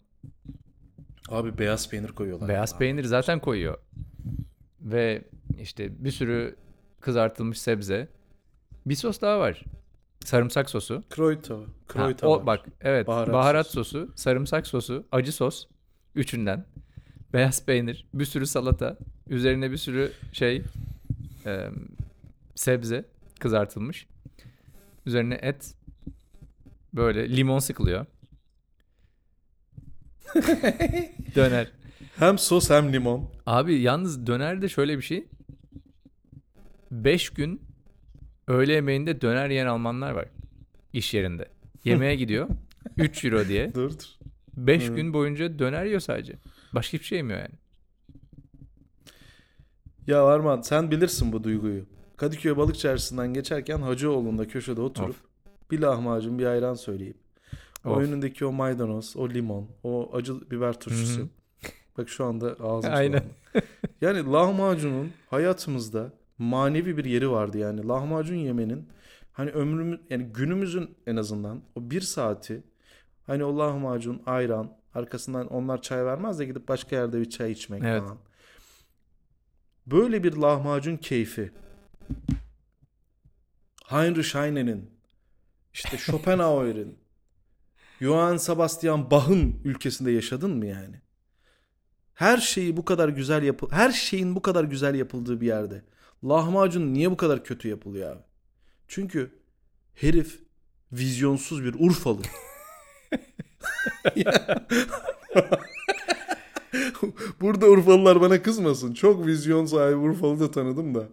Abi 1.28 1.58
beyaz 1.58 1.90
peynir 1.90 2.08
koyuyorlar. 2.08 2.48
Beyaz 2.48 2.72
ya. 2.72 2.78
peynir 2.78 3.04
zaten 3.04 3.40
koyuyor. 3.40 3.78
Ve 4.80 5.22
işte 5.60 6.04
bir 6.04 6.10
sürü 6.10 6.56
kızartılmış 7.00 7.60
sebze. 7.60 8.08
Bir 8.86 8.94
sos 8.94 9.20
daha 9.20 9.38
var. 9.38 9.64
Sarımsak 10.24 10.70
sosu. 10.70 11.04
Kroyto. 11.10 11.60
Ha, 11.60 11.66
Kroyto 11.88 12.26
o 12.28 12.38
var. 12.38 12.46
bak 12.46 12.66
evet 12.80 13.06
Baharat 13.06 13.32
baharat, 13.34 13.66
sosu. 13.66 13.84
sosu, 14.00 14.12
sarımsak 14.16 14.66
sosu, 14.66 15.06
acı 15.12 15.32
sos 15.32 15.66
üçünden. 16.14 16.66
Beyaz 17.32 17.64
peynir, 17.66 18.06
bir 18.14 18.24
sürü 18.24 18.46
salata, 18.46 18.98
üzerine 19.28 19.70
bir 19.70 19.76
sürü 19.76 20.12
şey 20.32 20.62
e, 21.46 21.68
sebze 22.54 23.04
kızartılmış. 23.40 24.06
Üzerine 25.06 25.34
et 25.42 25.74
böyle 26.94 27.36
limon 27.36 27.58
sıkılıyor. 27.58 28.06
Döner. 31.34 31.72
Hem 32.16 32.38
sos 32.38 32.70
hem 32.70 32.92
limon. 32.92 33.30
Abi 33.46 33.80
yalnız 33.80 34.26
dönerde 34.26 34.68
şöyle 34.68 34.96
bir 34.96 35.02
şey. 35.02 35.28
5 36.90 37.30
gün 37.30 37.62
öğle 38.48 38.72
yemeğinde 38.72 39.20
döner 39.20 39.50
yiyen 39.50 39.66
Almanlar 39.66 40.10
var. 40.12 40.28
iş 40.92 41.14
yerinde. 41.14 41.48
Yemeğe 41.84 42.16
gidiyor. 42.16 42.48
3 42.96 43.24
euro 43.24 43.48
diye. 43.48 43.74
Dur 43.74 43.90
dur. 43.90 44.04
5 44.56 44.88
Hı. 44.88 44.94
gün 44.94 45.12
boyunca 45.12 45.58
döner 45.58 45.84
yiyor 45.84 46.00
sadece. 46.00 46.34
Başka 46.74 46.92
hiçbir 46.92 47.06
şey 47.06 47.16
yemiyor 47.18 47.38
yani. 47.38 47.54
Ya 50.06 50.24
Arman 50.26 50.60
sen 50.60 50.90
bilirsin 50.90 51.32
bu 51.32 51.44
duyguyu. 51.44 51.84
Kadıköy 52.16 52.56
Balık 52.56 52.78
Çarşısı'ndan 52.78 53.34
geçerken 53.34 53.78
Hacıoğlu'nda 53.78 54.48
köşede 54.48 54.80
oturup 54.80 55.10
Of. 55.10 55.70
bir 55.70 55.78
lahmacun 55.78 56.38
bir 56.38 56.46
ayran 56.46 56.74
söyleyip 56.74 57.16
o 57.84 57.90
Of. 57.90 58.02
önündeki 58.02 58.44
o 58.44 58.52
maydanoz, 58.52 59.16
o 59.16 59.28
limon, 59.30 59.68
o 59.82 60.10
acı 60.16 60.50
biber 60.50 60.80
turşusu. 60.80 61.20
Hı 61.20 61.24
hı. 61.24 61.28
Bak 61.98 62.08
şu 62.08 62.24
anda 62.24 62.56
ağzım 62.60 62.90
Aynen. 62.94 63.22
Yani 64.00 64.24
lahmacunun 64.32 65.10
hayatımızda 65.30 66.12
manevi 66.38 66.96
bir 66.96 67.04
yeri 67.04 67.30
vardı 67.30 67.58
yani. 67.58 67.88
Lahmacun 67.88 68.34
yemenin 68.36 68.88
hani 69.32 69.50
ömrümüz 69.50 70.00
yani 70.10 70.24
günümüzün 70.24 70.96
en 71.06 71.16
azından 71.16 71.62
o 71.74 71.90
bir 71.90 72.00
saati 72.00 72.62
hani 73.26 73.44
o 73.44 73.58
lahmacun, 73.58 74.22
ayran 74.26 74.76
arkasından 74.94 75.46
onlar 75.46 75.82
çay 75.82 76.04
vermez 76.04 76.38
de 76.38 76.44
gidip 76.44 76.68
başka 76.68 76.96
yerde 76.96 77.20
bir 77.20 77.30
çay 77.30 77.52
içmek 77.52 77.82
Evet. 77.84 78.02
falan. 78.02 78.18
Böyle 79.86 80.24
bir 80.24 80.36
lahmacun 80.36 80.96
keyfi. 80.96 81.52
Heinrich 83.86 84.34
Heine'nin 84.34 84.90
işte 85.72 85.98
Schopenhauer'in 85.98 86.98
Johann 88.00 88.36
Sebastian 88.36 89.10
Bach'ın 89.10 89.60
ülkesinde 89.64 90.10
yaşadın 90.10 90.50
mı 90.56 90.66
yani? 90.66 91.00
Her 92.14 92.38
şeyi 92.38 92.76
bu 92.76 92.84
kadar 92.84 93.08
güzel 93.08 93.42
yapı 93.42 93.66
her 93.70 93.90
şeyin 93.90 94.36
bu 94.36 94.42
kadar 94.42 94.64
güzel 94.64 94.94
yapıldığı 94.94 95.40
bir 95.40 95.46
yerde 95.46 95.84
lahmacun 96.24 96.94
niye 96.94 97.10
bu 97.10 97.16
kadar 97.16 97.44
kötü 97.44 97.68
yapılıyor 97.68 98.12
abi? 98.12 98.22
Çünkü 98.88 99.30
herif 99.94 100.40
vizyonsuz 100.92 101.64
bir 101.64 101.74
Urfalı. 101.78 102.22
Burada 107.40 107.66
Urfalılar 107.66 108.20
bana 108.20 108.42
kızmasın. 108.42 108.94
Çok 108.94 109.26
vizyon 109.26 109.66
sahibi 109.66 109.96
Urfalı 109.96 110.40
da 110.40 110.50
tanıdım 110.50 110.94
da. 110.94 111.08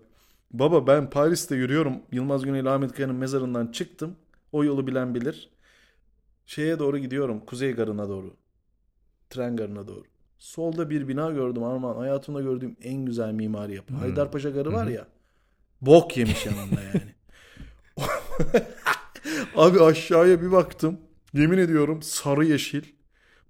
Baba 0.51 0.87
ben 0.87 1.09
Paris'te 1.09 1.55
yürüyorum. 1.55 2.01
Yılmaz 2.11 2.43
Güney 2.45 2.61
ile 2.61 2.69
Ahmet 2.69 2.93
Kaya'nın 2.93 3.15
mezarından 3.15 3.67
çıktım. 3.67 4.15
O 4.51 4.63
yolu 4.63 4.87
bilen 4.87 5.15
bilir. 5.15 5.49
Şeye 6.45 6.79
doğru 6.79 6.97
gidiyorum. 6.97 7.39
Kuzey 7.45 7.71
Garı'na 7.71 8.09
doğru. 8.09 8.33
Tren 9.29 9.55
garına 9.55 9.87
doğru. 9.87 10.14
Solda 10.37 10.89
bir 10.89 11.07
bina 11.07 11.31
gördüm 11.31 11.63
Arman. 11.63 11.95
Hayatımda 11.95 12.41
gördüğüm 12.41 12.77
en 12.83 13.05
güzel 13.05 13.31
mimari 13.31 13.75
yapı. 13.75 13.93
Hmm. 13.93 13.99
Haydarpaşa 13.99 14.49
Garı 14.49 14.73
var 14.73 14.87
ya. 14.87 15.07
Bok 15.81 16.17
yemiş 16.17 16.45
yanında 16.45 16.81
yani. 16.81 17.15
Abi 19.55 19.81
aşağıya 19.81 20.41
bir 20.41 20.51
baktım. 20.51 20.99
Yemin 21.33 21.57
ediyorum 21.57 22.01
sarı 22.01 22.45
yeşil. 22.45 22.83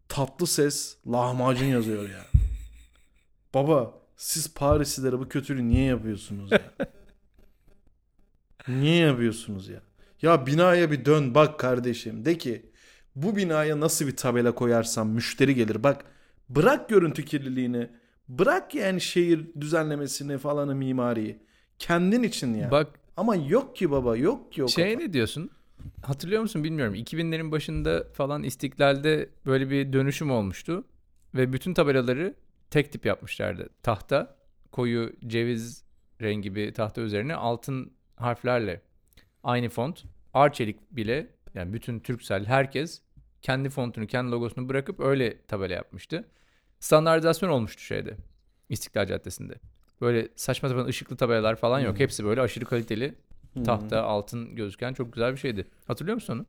Tatlı 0.09 0.47
ses. 0.47 0.97
Lahmacun 1.07 1.65
yazıyor 1.65 2.09
ya. 2.09 2.25
Baba 3.53 3.93
siz 4.17 4.53
Parislilere 4.53 5.19
bu 5.19 5.29
kötülüğü 5.29 5.67
niye 5.67 5.85
yapıyorsunuz 5.85 6.51
ya? 6.51 6.61
niye 8.67 9.05
yapıyorsunuz 9.05 9.69
ya? 9.69 9.81
Ya 10.21 10.45
binaya 10.45 10.91
bir 10.91 11.05
dön 11.05 11.35
bak 11.35 11.59
kardeşim. 11.59 12.25
De 12.25 12.37
ki 12.37 12.71
bu 13.15 13.35
binaya 13.35 13.79
nasıl 13.79 14.07
bir 14.07 14.15
tabela 14.15 14.55
koyarsam 14.55 15.09
müşteri 15.09 15.55
gelir. 15.55 15.83
Bak 15.83 16.05
bırak 16.49 16.89
görüntü 16.89 17.25
kirliliğini. 17.25 17.89
Bırak 18.29 18.75
yani 18.75 19.01
şehir 19.01 19.45
düzenlemesini 19.61 20.37
falanı 20.37 20.75
mimariyi. 20.75 21.39
Kendin 21.79 22.23
için 22.23 22.53
ya. 22.53 22.71
Bak 22.71 22.99
Ama 23.17 23.35
yok 23.35 23.75
ki 23.75 23.91
baba 23.91 24.17
yok 24.17 24.53
ki 24.53 24.63
o 24.63 24.67
şey 24.67 24.93
kafa. 24.93 25.05
ne 25.05 25.13
diyorsun? 25.13 25.49
Hatırlıyor 26.03 26.41
musun 26.41 26.63
bilmiyorum. 26.63 26.95
2000'lerin 26.95 27.51
başında 27.51 28.03
falan 28.13 28.43
İstiklal'de 28.43 29.29
böyle 29.45 29.69
bir 29.69 29.93
dönüşüm 29.93 30.31
olmuştu. 30.31 30.83
Ve 31.35 31.53
bütün 31.53 31.73
tabelaları 31.73 32.35
tek 32.69 32.91
tip 32.91 33.05
yapmışlardı. 33.05 33.69
Tahta, 33.83 34.35
koyu 34.71 35.13
ceviz 35.27 35.83
rengi 36.21 36.55
bir 36.55 36.73
tahta 36.73 37.01
üzerine 37.01 37.35
altın 37.35 37.91
harflerle 38.15 38.81
aynı 39.43 39.69
font. 39.69 40.03
Arçelik 40.33 40.91
bile 40.91 41.27
yani 41.53 41.73
bütün 41.73 41.99
Türksel 41.99 42.45
herkes 42.45 43.01
kendi 43.45 43.69
fontunu, 43.69 44.07
kendi 44.07 44.31
logosunu 44.31 44.69
bırakıp 44.69 44.99
öyle 44.99 45.41
tabela 45.47 45.73
yapmıştı. 45.73 46.25
Standartizasyon 46.79 47.49
olmuştu 47.49 47.81
şeyde. 47.83 48.17
İstiklal 48.69 49.05
Caddesi'nde. 49.05 49.55
Böyle 50.01 50.27
saçma 50.35 50.69
sapan 50.69 50.85
ışıklı 50.85 51.17
tabelalar 51.17 51.55
falan 51.55 51.79
yok. 51.79 51.93
Hmm. 51.93 51.99
Hepsi 51.99 52.25
böyle 52.25 52.41
aşırı 52.41 52.65
kaliteli 52.65 53.15
Hmm. 53.53 53.63
tahta, 53.63 54.03
altın 54.03 54.55
gözüken 54.55 54.93
çok 54.93 55.13
güzel 55.13 55.31
bir 55.31 55.37
şeydi. 55.37 55.67
Hatırlıyor 55.87 56.15
musun 56.15 56.33
onu? 56.33 56.45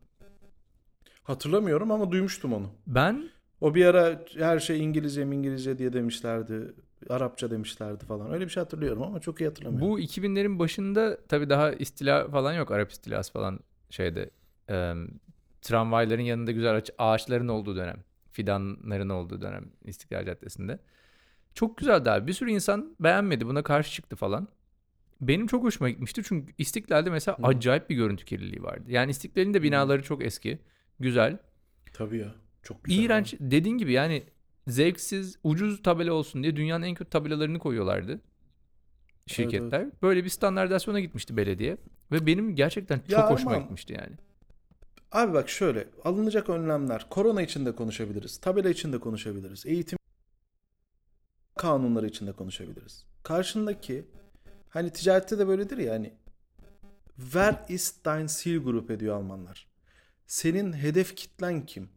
Hatırlamıyorum 1.22 1.90
ama 1.90 2.12
duymuştum 2.12 2.52
onu. 2.52 2.66
Ben 2.86 3.30
O 3.60 3.74
bir 3.74 3.86
ara 3.86 4.20
her 4.38 4.58
şey 4.58 4.84
İngilizce 4.84 5.22
İngilizce 5.22 5.78
diye 5.78 5.92
demişlerdi. 5.92 6.74
Arapça 7.10 7.50
demişlerdi 7.50 8.04
falan. 8.04 8.32
Öyle 8.32 8.44
bir 8.44 8.50
şey 8.50 8.62
hatırlıyorum 8.62 9.02
ama 9.02 9.20
çok 9.20 9.40
iyi 9.40 9.44
hatırlamıyorum. 9.48 9.90
bu 9.90 10.00
2000'lerin 10.00 10.58
başında 10.58 11.18
tabii 11.28 11.50
daha 11.50 11.72
istila 11.72 12.28
falan 12.28 12.52
yok. 12.52 12.70
Arap 12.70 12.90
istilası 12.90 13.32
falan 13.32 13.60
şeyde. 13.90 14.30
Tramvayların 15.66 16.22
yanında 16.22 16.52
güzel 16.52 16.76
ağaç- 16.76 16.90
ağaçların 16.98 17.48
olduğu 17.48 17.76
dönem. 17.76 18.04
Fidanların 18.32 19.08
olduğu 19.08 19.40
dönem 19.40 19.64
İstiklal 19.84 20.26
Caddesi'nde. 20.26 20.78
Çok 21.54 21.76
güzeldi 21.76 22.10
abi. 22.10 22.26
Bir 22.26 22.32
sürü 22.32 22.50
insan 22.50 22.96
beğenmedi. 23.00 23.46
Buna 23.46 23.62
karşı 23.62 23.92
çıktı 23.92 24.16
falan. 24.16 24.48
Benim 25.20 25.46
çok 25.46 25.64
hoşuma 25.64 25.90
gitmişti. 25.90 26.22
Çünkü 26.24 26.52
İstiklal'de 26.58 27.10
mesela 27.10 27.38
Hı. 27.38 27.42
acayip 27.46 27.90
bir 27.90 27.96
görüntü 27.96 28.24
kirliliği 28.24 28.62
vardı. 28.62 28.84
Yani 28.88 29.10
İstiklal'in 29.10 29.54
de 29.54 29.62
binaları 29.62 30.02
çok 30.02 30.24
eski. 30.24 30.58
Güzel. 31.00 31.38
Tabii 31.92 32.18
ya. 32.18 32.34
Çok 32.62 32.84
güzel. 32.84 33.02
İğrenç 33.02 33.34
dediğin 33.40 33.78
gibi 33.78 33.92
yani 33.92 34.22
zevksiz, 34.68 35.38
ucuz 35.44 35.82
tabela 35.82 36.12
olsun 36.12 36.42
diye 36.42 36.56
dünyanın 36.56 36.82
en 36.84 36.94
kötü 36.94 37.10
tabelalarını 37.10 37.58
koyuyorlardı 37.58 38.20
şirketler. 39.26 39.86
Böyle 40.02 40.24
bir 40.24 40.28
standartizasyona 40.28 41.00
gitmişti 41.00 41.36
belediye 41.36 41.76
ve 42.12 42.26
benim 42.26 42.54
gerçekten 42.54 42.98
çok 42.98 43.08
Ya 43.10 43.30
hoşuma 43.30 43.50
ama- 43.50 43.62
gitmişti 43.62 43.92
yani. 43.92 44.16
Abi 45.16 45.32
bak 45.32 45.48
şöyle 45.48 45.88
alınacak 46.04 46.48
önlemler. 46.48 47.06
Korona 47.10 47.42
için 47.42 47.66
de 47.66 47.74
konuşabiliriz. 47.74 48.38
Tabela 48.38 48.68
için 48.70 48.92
de 48.92 49.00
konuşabiliriz. 49.00 49.66
Eğitim 49.66 49.98
kanunları 51.56 52.06
içinde 52.06 52.32
konuşabiliriz. 52.32 53.04
Karşındaki 53.22 54.06
hani 54.68 54.90
ticarette 54.90 55.38
de 55.38 55.48
böyledir 55.48 55.78
ya 55.78 55.92
hani 55.92 56.12
Wer 57.16 57.54
ist 57.68 58.04
dein 58.04 58.26
Zielgruppe 58.26 58.94
ediyor 58.94 59.16
Almanlar. 59.16 59.66
Senin 60.26 60.72
hedef 60.72 61.16
kitlen 61.16 61.66
kim? 61.66 61.88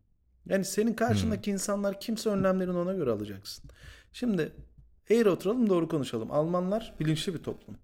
Yani 0.45 0.65
senin 0.65 0.93
karşındaki 0.93 1.51
insanlar 1.51 1.99
kimse 1.99 2.29
önlemlerini 2.29 2.77
ona 2.77 2.93
göre 2.93 3.11
alacaksın. 3.11 3.69
Şimdi 4.13 4.51
eğri 5.09 5.29
oturalım 5.29 5.69
doğru 5.69 5.87
konuşalım. 5.87 6.31
Almanlar 6.31 6.95
bilinçli 6.99 7.33
bir 7.33 7.43
toplum. 7.43 7.77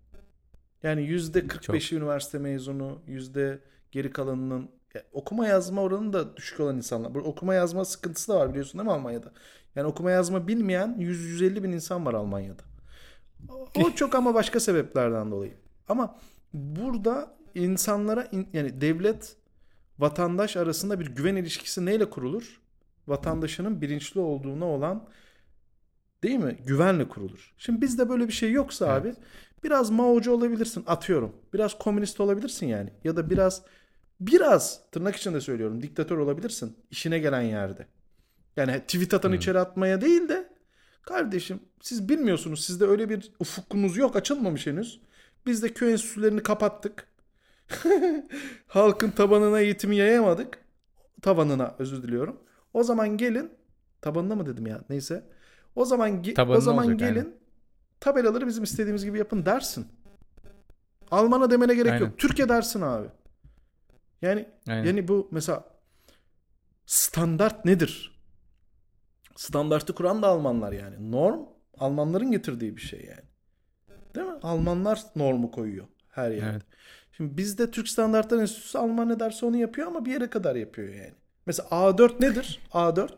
Yani 0.83 1.03
yüzde 1.07 1.39
45'i 1.39 1.97
üniversite 1.97 2.39
mezunu, 2.39 3.01
yüzde 3.07 3.59
geri 3.91 4.11
kalanının 4.11 4.69
ya, 4.95 5.03
okuma 5.13 5.47
yazma 5.47 5.81
oranı 5.81 6.13
da 6.13 6.37
düşük 6.37 6.59
olan 6.59 6.77
insanlar. 6.77 7.15
Bu 7.15 7.19
okuma 7.19 7.53
yazma 7.53 7.85
sıkıntısı 7.85 8.31
da 8.33 8.39
var 8.39 8.49
biliyorsun 8.49 8.79
değil 8.79 8.85
mi 8.85 8.91
Almanya'da? 8.93 9.31
Yani 9.75 9.87
okuma 9.87 10.11
yazma 10.11 10.47
bilmeyen 10.47 10.95
100-150 10.99 11.63
bin 11.63 11.71
insan 11.71 12.05
var 12.05 12.13
Almanya'da. 12.13 12.63
O 13.79 13.91
çok 13.91 14.15
ama 14.15 14.33
başka 14.33 14.59
sebeplerden 14.59 15.31
dolayı. 15.31 15.53
Ama 15.87 16.15
burada 16.53 17.35
insanlara 17.55 18.27
in- 18.31 18.47
yani 18.53 18.81
devlet 18.81 19.35
vatandaş 19.99 20.57
arasında 20.57 20.99
bir 20.99 21.07
güven 21.15 21.35
ilişkisi 21.35 21.85
neyle 21.85 22.09
kurulur? 22.09 22.61
Vatandaşının 23.07 23.81
bilinçli 23.81 24.19
olduğuna 24.19 24.65
olan 24.65 25.07
değil 26.23 26.39
mi? 26.39 26.57
Güvenle 26.65 27.07
kurulur. 27.09 27.53
Şimdi 27.57 27.81
bizde 27.81 28.09
böyle 28.09 28.27
bir 28.27 28.33
şey 28.33 28.51
yoksa 28.51 28.85
Evet. 28.99 29.15
abi 29.17 29.23
biraz 29.63 29.89
Mao'cu 29.89 30.31
olabilirsin 30.33 30.83
atıyorum. 30.87 31.35
Biraz 31.53 31.77
komünist 31.77 32.19
olabilirsin 32.19 32.65
yani. 32.67 32.89
Ya 33.03 33.15
da 33.15 33.29
biraz 33.29 33.61
biraz 34.19 34.81
tırnak 34.91 35.15
içinde 35.15 35.41
söylüyorum 35.41 35.81
diktatör 35.81 36.17
olabilirsin 36.17 36.77
işine 36.91 37.19
gelen 37.19 37.41
yerde. 37.41 37.87
Yani 38.55 38.79
tweet 38.79 39.13
atan 39.13 39.33
içeri 39.33 39.59
atmaya 39.59 40.01
değil 40.01 40.29
de 40.29 40.49
kardeşim 41.01 41.59
siz 41.81 42.09
bilmiyorsunuz 42.09 42.65
sizde 42.65 42.85
öyle 42.85 43.09
bir 43.09 43.31
ufukunuz 43.39 43.97
yok 43.97 44.15
açılmamış 44.15 44.67
henüz. 44.67 45.01
Biz 45.45 45.63
de 45.63 45.73
köy 45.73 45.91
enstitülerini 45.91 46.43
kapattık. 46.43 47.07
Halkın 48.67 49.11
tabanına 49.11 49.59
eğitimi 49.59 49.95
yayamadık. 49.95 50.57
Tabanına 51.21 51.75
özür 51.79 52.03
diliyorum. 52.03 52.39
O 52.73 52.83
zaman 52.83 53.17
gelin 53.17 53.51
tabanına 54.01 54.35
mı 54.35 54.45
dedim 54.45 54.67
ya 54.67 54.81
neyse. 54.89 55.23
O 55.75 55.85
zaman 55.85 56.09
ge- 56.23 56.33
Tabanına 56.33 56.57
o 56.57 56.61
zaman 56.61 56.97
gelin 56.97 57.07
aynen. 57.15 57.33
tabelaları 57.99 58.47
bizim 58.47 58.63
istediğimiz 58.63 59.05
gibi 59.05 59.17
yapın 59.17 59.45
dersin. 59.45 59.87
Alman'a 61.11 61.51
demene 61.51 61.75
gerek 61.75 61.91
Aynen. 61.91 62.05
yok. 62.05 62.17
Türkiye 62.17 62.49
dersin 62.49 62.81
abi. 62.81 63.07
Yani 64.21 64.49
Aynen. 64.67 64.83
yani 64.85 65.07
bu 65.07 65.27
mesela 65.31 65.63
standart 66.85 67.65
nedir? 67.65 68.21
Standartı 69.35 69.95
kuran 69.95 70.21
da 70.21 70.27
Almanlar 70.27 70.71
yani. 70.71 71.11
Norm 71.11 71.39
Almanların 71.77 72.31
getirdiği 72.31 72.75
bir 72.77 72.81
şey 72.81 73.05
yani. 73.05 73.25
Değil 74.15 74.27
mi? 74.27 74.39
Almanlar 74.43 75.03
normu 75.15 75.51
koyuyor 75.51 75.87
her 76.09 76.31
yerde. 76.31 76.49
Evet. 76.49 76.61
Şimdi 77.17 77.37
bizde 77.37 77.71
Türk 77.71 77.89
Standartlar 77.89 78.41
Enstitüsü 78.41 78.77
Alman 78.77 79.09
ne 79.09 79.19
derse 79.19 79.45
onu 79.45 79.57
yapıyor 79.57 79.87
ama 79.87 80.05
bir 80.05 80.11
yere 80.11 80.29
kadar 80.29 80.55
yapıyor 80.55 80.93
yani. 80.93 81.13
Mesela 81.45 81.69
A4 81.69 82.21
nedir? 82.21 82.59
A4 82.71 83.09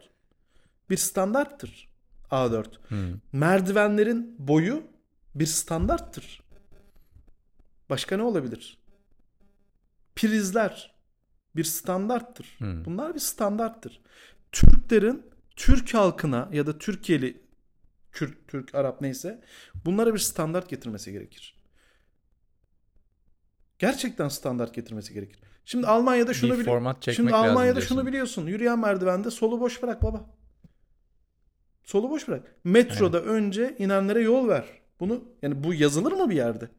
bir 0.89 0.97
standarttır. 0.97 1.89
A4. 2.31 2.65
Hmm. 2.87 3.19
Merdivenlerin 3.31 4.35
boyu 4.39 4.83
bir 5.35 5.45
standarttır. 5.45 6.41
Başka 7.89 8.17
ne 8.17 8.23
olabilir? 8.23 8.77
Prizler 10.17 10.95
bir 11.55 11.63
standarttır. 11.63 12.55
Hmm. 12.57 12.85
Bunlar 12.85 13.15
bir 13.15 13.19
standarttır. 13.19 14.01
Türklerin 14.51 15.25
Türk 15.55 15.93
halkına 15.93 16.49
ya 16.51 16.67
da 16.67 16.77
Türkiye'li 16.77 17.41
Kürt, 18.11 18.47
Türk, 18.47 18.75
Arap 18.75 19.01
neyse 19.01 19.43
bunlara 19.85 20.13
bir 20.13 20.19
standart 20.19 20.69
getirmesi 20.69 21.11
gerekir. 21.11 21.57
Gerçekten 23.79 24.27
standart 24.27 24.73
getirmesi 24.73 25.13
gerekir. 25.13 25.39
Şimdi 25.65 25.87
Almanya'da 25.87 26.33
şunu 26.33 26.53
bir 26.53 26.57
bili- 26.59 26.65
format 26.65 27.01
çekmek 27.01 27.15
Şimdi 27.15 27.35
Almanya'da 27.35 27.81
şunu 27.81 28.05
biliyorsun. 28.05 28.47
Yürüyen 28.47 28.79
merdivende 28.79 29.31
solu 29.31 29.59
boş 29.59 29.83
bırak 29.83 30.03
baba. 30.03 30.25
Solu 31.83 32.09
boş 32.09 32.27
bırak. 32.27 32.55
Metroda 32.63 33.21
önce 33.21 33.75
inenlere 33.79 34.21
yol 34.21 34.47
ver. 34.47 34.65
Bunu 34.99 35.23
yani 35.41 35.63
bu 35.63 35.73
yazılır 35.73 36.11
mı 36.11 36.29
bir 36.29 36.35
yerde? 36.35 36.69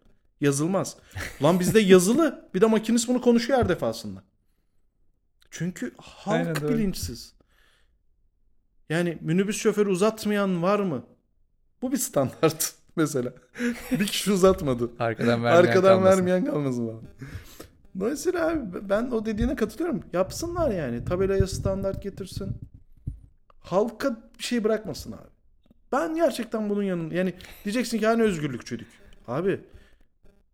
Yazılmaz. 0.41 0.97
Lan 1.43 1.61
bizde 1.61 1.81
yazılı. 1.81 2.49
Bir 2.55 2.61
de 2.61 2.67
makinist 2.67 3.09
bunu 3.09 3.21
konuşuyor 3.21 3.59
her 3.59 3.69
defasında. 3.69 4.23
Çünkü 5.51 5.95
halk 5.97 6.47
Aynen 6.47 6.69
bilinçsiz. 6.69 7.35
Yani 8.89 9.19
minibüs 9.21 9.57
şoförü 9.57 9.89
uzatmayan 9.89 10.63
var 10.63 10.79
mı? 10.81 11.07
Bu 11.83 11.93
bir 11.93 11.97
standart 11.97 12.75
mesela. 12.97 13.33
bir 13.91 14.07
kişi 14.07 14.33
uzatmadı. 14.33 14.91
Arkadan 14.99 15.45
vermeyen 15.45 15.67
Arkadan 15.69 15.83
kalmasın. 15.83 16.17
vermeyen 16.19 16.45
kalmasın 16.45 16.87
falan. 16.87 17.03
Dolayısıyla 18.01 18.49
abi 18.49 18.89
ben 18.89 19.11
o 19.11 19.27
dediğine 19.27 19.57
katılıyorum. 19.57 20.03
Yapsınlar 20.13 20.71
yani. 20.71 21.05
Tabelaya 21.05 21.47
standart 21.47 22.03
getirsin. 22.03 22.57
Halka 23.61 24.17
bir 24.39 24.45
şey 24.45 24.65
bırakmasın 24.65 25.13
abi. 25.13 25.29
Ben 25.93 26.15
gerçekten 26.15 26.71
bunun 26.71 26.83
yanında 26.83 27.15
yani 27.15 27.35
diyeceksin 27.65 27.99
ki 27.99 28.07
hani 28.07 28.23
özgürlükçülük. 28.23 28.89
Abi 29.27 29.61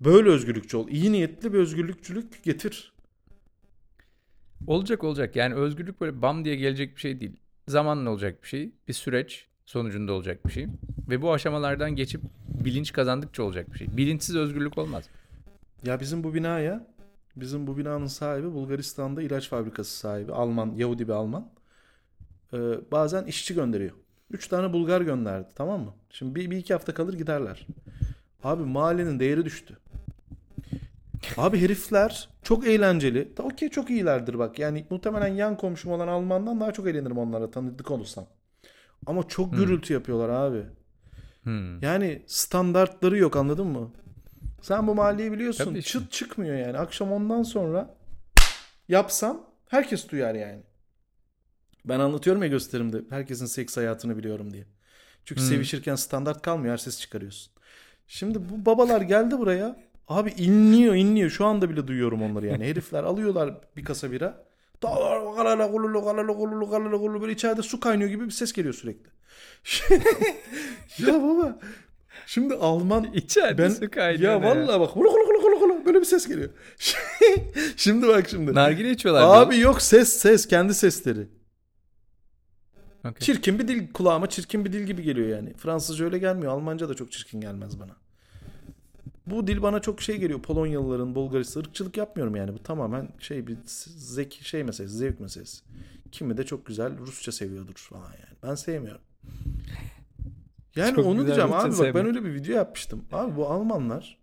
böyle 0.04 0.28
özgürlükçü 0.28 0.76
ol. 0.76 0.88
İyi 0.88 1.12
niyetli 1.12 1.52
bir 1.52 1.58
özgürlükçülük 1.58 2.44
getir. 2.44 2.92
Olacak 4.66 5.04
olacak. 5.04 5.36
Yani 5.36 5.54
özgürlük 5.54 6.00
böyle 6.00 6.22
bam 6.22 6.44
diye 6.44 6.56
gelecek 6.56 6.94
bir 6.96 7.00
şey 7.00 7.20
değil. 7.20 7.36
Zamanla 7.68 8.10
olacak 8.10 8.42
bir 8.42 8.48
şey. 8.48 8.72
Bir 8.88 8.92
süreç 8.92 9.46
sonucunda 9.66 10.12
olacak 10.12 10.46
bir 10.46 10.52
şey. 10.52 10.66
Ve 11.08 11.22
bu 11.22 11.32
aşamalardan 11.32 11.90
geçip 11.90 12.20
bilinç 12.64 12.92
kazandıkça 12.92 13.42
olacak 13.42 13.72
bir 13.72 13.78
şey. 13.78 13.96
Bilinçsiz 13.96 14.36
özgürlük 14.36 14.78
olmaz. 14.78 15.04
Ya 15.86 16.00
bizim 16.00 16.24
bu 16.24 16.34
binaya 16.34 16.86
bizim 17.36 17.66
bu 17.66 17.76
binanın 17.78 18.06
sahibi 18.06 18.52
Bulgaristan'da 18.52 19.22
ilaç 19.22 19.48
fabrikası 19.48 19.96
sahibi. 19.96 20.32
Alman, 20.32 20.74
Yahudi 20.76 21.08
bir 21.08 21.12
Alman. 21.12 21.50
Ee, 22.52 22.58
bazen 22.92 23.24
işçi 23.24 23.54
gönderiyor. 23.54 23.92
Üç 24.30 24.48
tane 24.48 24.72
Bulgar 24.72 25.00
gönderdi 25.00 25.48
tamam 25.54 25.80
mı? 25.80 25.94
Şimdi 26.10 26.34
bir, 26.34 26.50
bir 26.50 26.56
iki 26.56 26.72
hafta 26.72 26.94
kalır 26.94 27.14
giderler. 27.14 27.66
Abi 28.44 28.62
mahallenin 28.62 29.20
değeri 29.20 29.44
düştü. 29.44 29.78
Abi 31.36 31.60
herifler 31.60 32.28
çok 32.42 32.66
eğlenceli. 32.66 33.32
Okey 33.38 33.68
çok 33.68 33.90
iyilerdir 33.90 34.38
bak. 34.38 34.58
Yani 34.58 34.86
muhtemelen 34.90 35.28
yan 35.34 35.56
komşum 35.56 35.92
olan 35.92 36.08
Alman'dan 36.08 36.60
daha 36.60 36.72
çok 36.72 36.88
eğlenirim 36.88 37.18
onlara 37.18 37.50
tanıdık 37.50 37.90
olursam. 37.90 38.26
Ama 39.06 39.28
çok 39.28 39.52
gürültü 39.56 39.92
yapıyorlar 39.92 40.28
abi. 40.28 40.62
Hmm. 41.42 41.82
Yani 41.82 42.22
standartları 42.26 43.18
yok 43.18 43.36
anladın 43.36 43.66
mı? 43.66 43.90
Sen 44.62 44.86
bu 44.86 44.94
mahalleyi 44.94 45.32
biliyorsun. 45.32 45.64
Tabii 45.64 45.78
işte. 45.78 45.90
Çıt 45.98 46.12
çıkmıyor 46.12 46.56
yani. 46.56 46.78
Akşam 46.78 47.12
ondan 47.12 47.42
sonra 47.42 47.94
yapsam 48.88 49.46
herkes 49.68 50.08
duyar 50.08 50.34
yani. 50.34 50.62
Ben 51.84 52.00
anlatıyorum 52.00 52.42
ya 52.42 52.48
gösterimde. 52.48 53.02
Herkesin 53.10 53.46
seks 53.46 53.76
hayatını 53.76 54.18
biliyorum 54.18 54.52
diye. 54.52 54.64
Çünkü 55.24 55.40
Hmm. 55.40 55.48
sevişirken 55.48 55.94
standart 55.96 56.42
kalmıyor. 56.42 56.72
Her 56.72 56.78
ses 56.78 57.00
çıkarıyorsun. 57.00 57.52
Şimdi 58.06 58.38
bu 58.38 58.66
babalar 58.66 59.00
geldi 59.00 59.38
buraya. 59.38 59.76
Abi 60.08 60.30
inliyor 60.30 60.94
inliyor. 60.94 61.30
Şu 61.30 61.44
anda 61.44 61.70
bile 61.70 61.86
duyuyorum 61.86 62.22
onları 62.22 62.46
yani. 62.46 62.64
Herifler 62.68 63.04
alıyorlar 63.04 63.54
bir 63.76 63.84
kasa 63.84 64.10
bira. 64.10 64.44
Böyle 67.20 67.32
içeride 67.32 67.62
su 67.62 67.80
kaynıyor 67.80 68.10
gibi 68.10 68.26
bir 68.26 68.30
ses 68.30 68.52
geliyor 68.52 68.74
sürekli. 68.74 69.10
ya 71.06 71.22
baba 71.22 71.58
şimdi 72.26 72.54
Alman 72.54 73.04
İçeride 73.14 73.62
ben 73.62 73.68
su 73.68 73.90
kaynıyor 73.90 74.32
ya 74.32 74.42
vallahi 74.42 74.80
bak 74.80 74.90
hulu 74.90 75.12
hulu 75.12 75.28
hulu 75.28 75.42
hulu 75.42 75.60
hulu 75.60 75.86
böyle 75.86 76.00
bir 76.00 76.04
ses 76.04 76.28
geliyor. 76.28 76.50
şimdi 77.76 78.08
bak 78.08 78.28
şimdi. 78.28 78.54
Nargile 78.54 78.90
içiyorlar. 78.90 79.42
Abi 79.42 79.58
yok 79.58 79.82
ses 79.82 80.08
ses 80.08 80.46
kendi 80.46 80.74
sesleri. 80.74 81.26
Okey. 83.04 83.20
Çirkin 83.20 83.58
bir 83.58 83.68
dil 83.68 83.92
kulağıma 83.92 84.28
çirkin 84.28 84.64
bir 84.64 84.72
dil 84.72 84.82
gibi 84.82 85.02
geliyor 85.02 85.28
yani. 85.28 85.54
Fransızca 85.54 86.04
öyle 86.04 86.18
gelmiyor. 86.18 86.52
Almanca 86.52 86.88
da 86.88 86.94
çok 86.94 87.12
çirkin 87.12 87.40
gelmez 87.40 87.80
bana. 87.80 87.96
Bu 89.26 89.46
dil 89.46 89.62
bana 89.62 89.80
çok 89.80 90.02
şey 90.02 90.16
geliyor. 90.16 90.42
Polonyalıların, 90.42 91.14
Bulgaristan 91.14 91.60
ırkçılık 91.60 91.96
yapmıyorum 91.96 92.36
yani. 92.36 92.54
Bu 92.54 92.62
tamamen 92.62 93.08
şey 93.18 93.46
bir 93.46 93.56
zeki 93.96 94.48
şey 94.48 94.64
meselesi, 94.64 94.96
zevk 94.96 95.20
meselesi. 95.20 95.62
Kimi 96.12 96.36
de 96.36 96.46
çok 96.46 96.66
güzel 96.66 96.98
Rusça 96.98 97.32
seviyordur 97.32 97.74
falan 97.74 98.10
yani. 98.10 98.38
Ben 98.42 98.54
sevmiyorum. 98.54 99.00
Yani 100.76 100.94
Çok 100.94 101.06
onu 101.06 101.26
diyeceğim 101.26 101.52
abi 101.52 101.78
bak 101.78 101.94
ben 101.94 102.06
öyle 102.06 102.24
bir 102.24 102.34
video 102.34 102.56
yapmıştım. 102.56 103.04
Abi 103.12 103.36
bu 103.36 103.50
Almanlar 103.50 104.18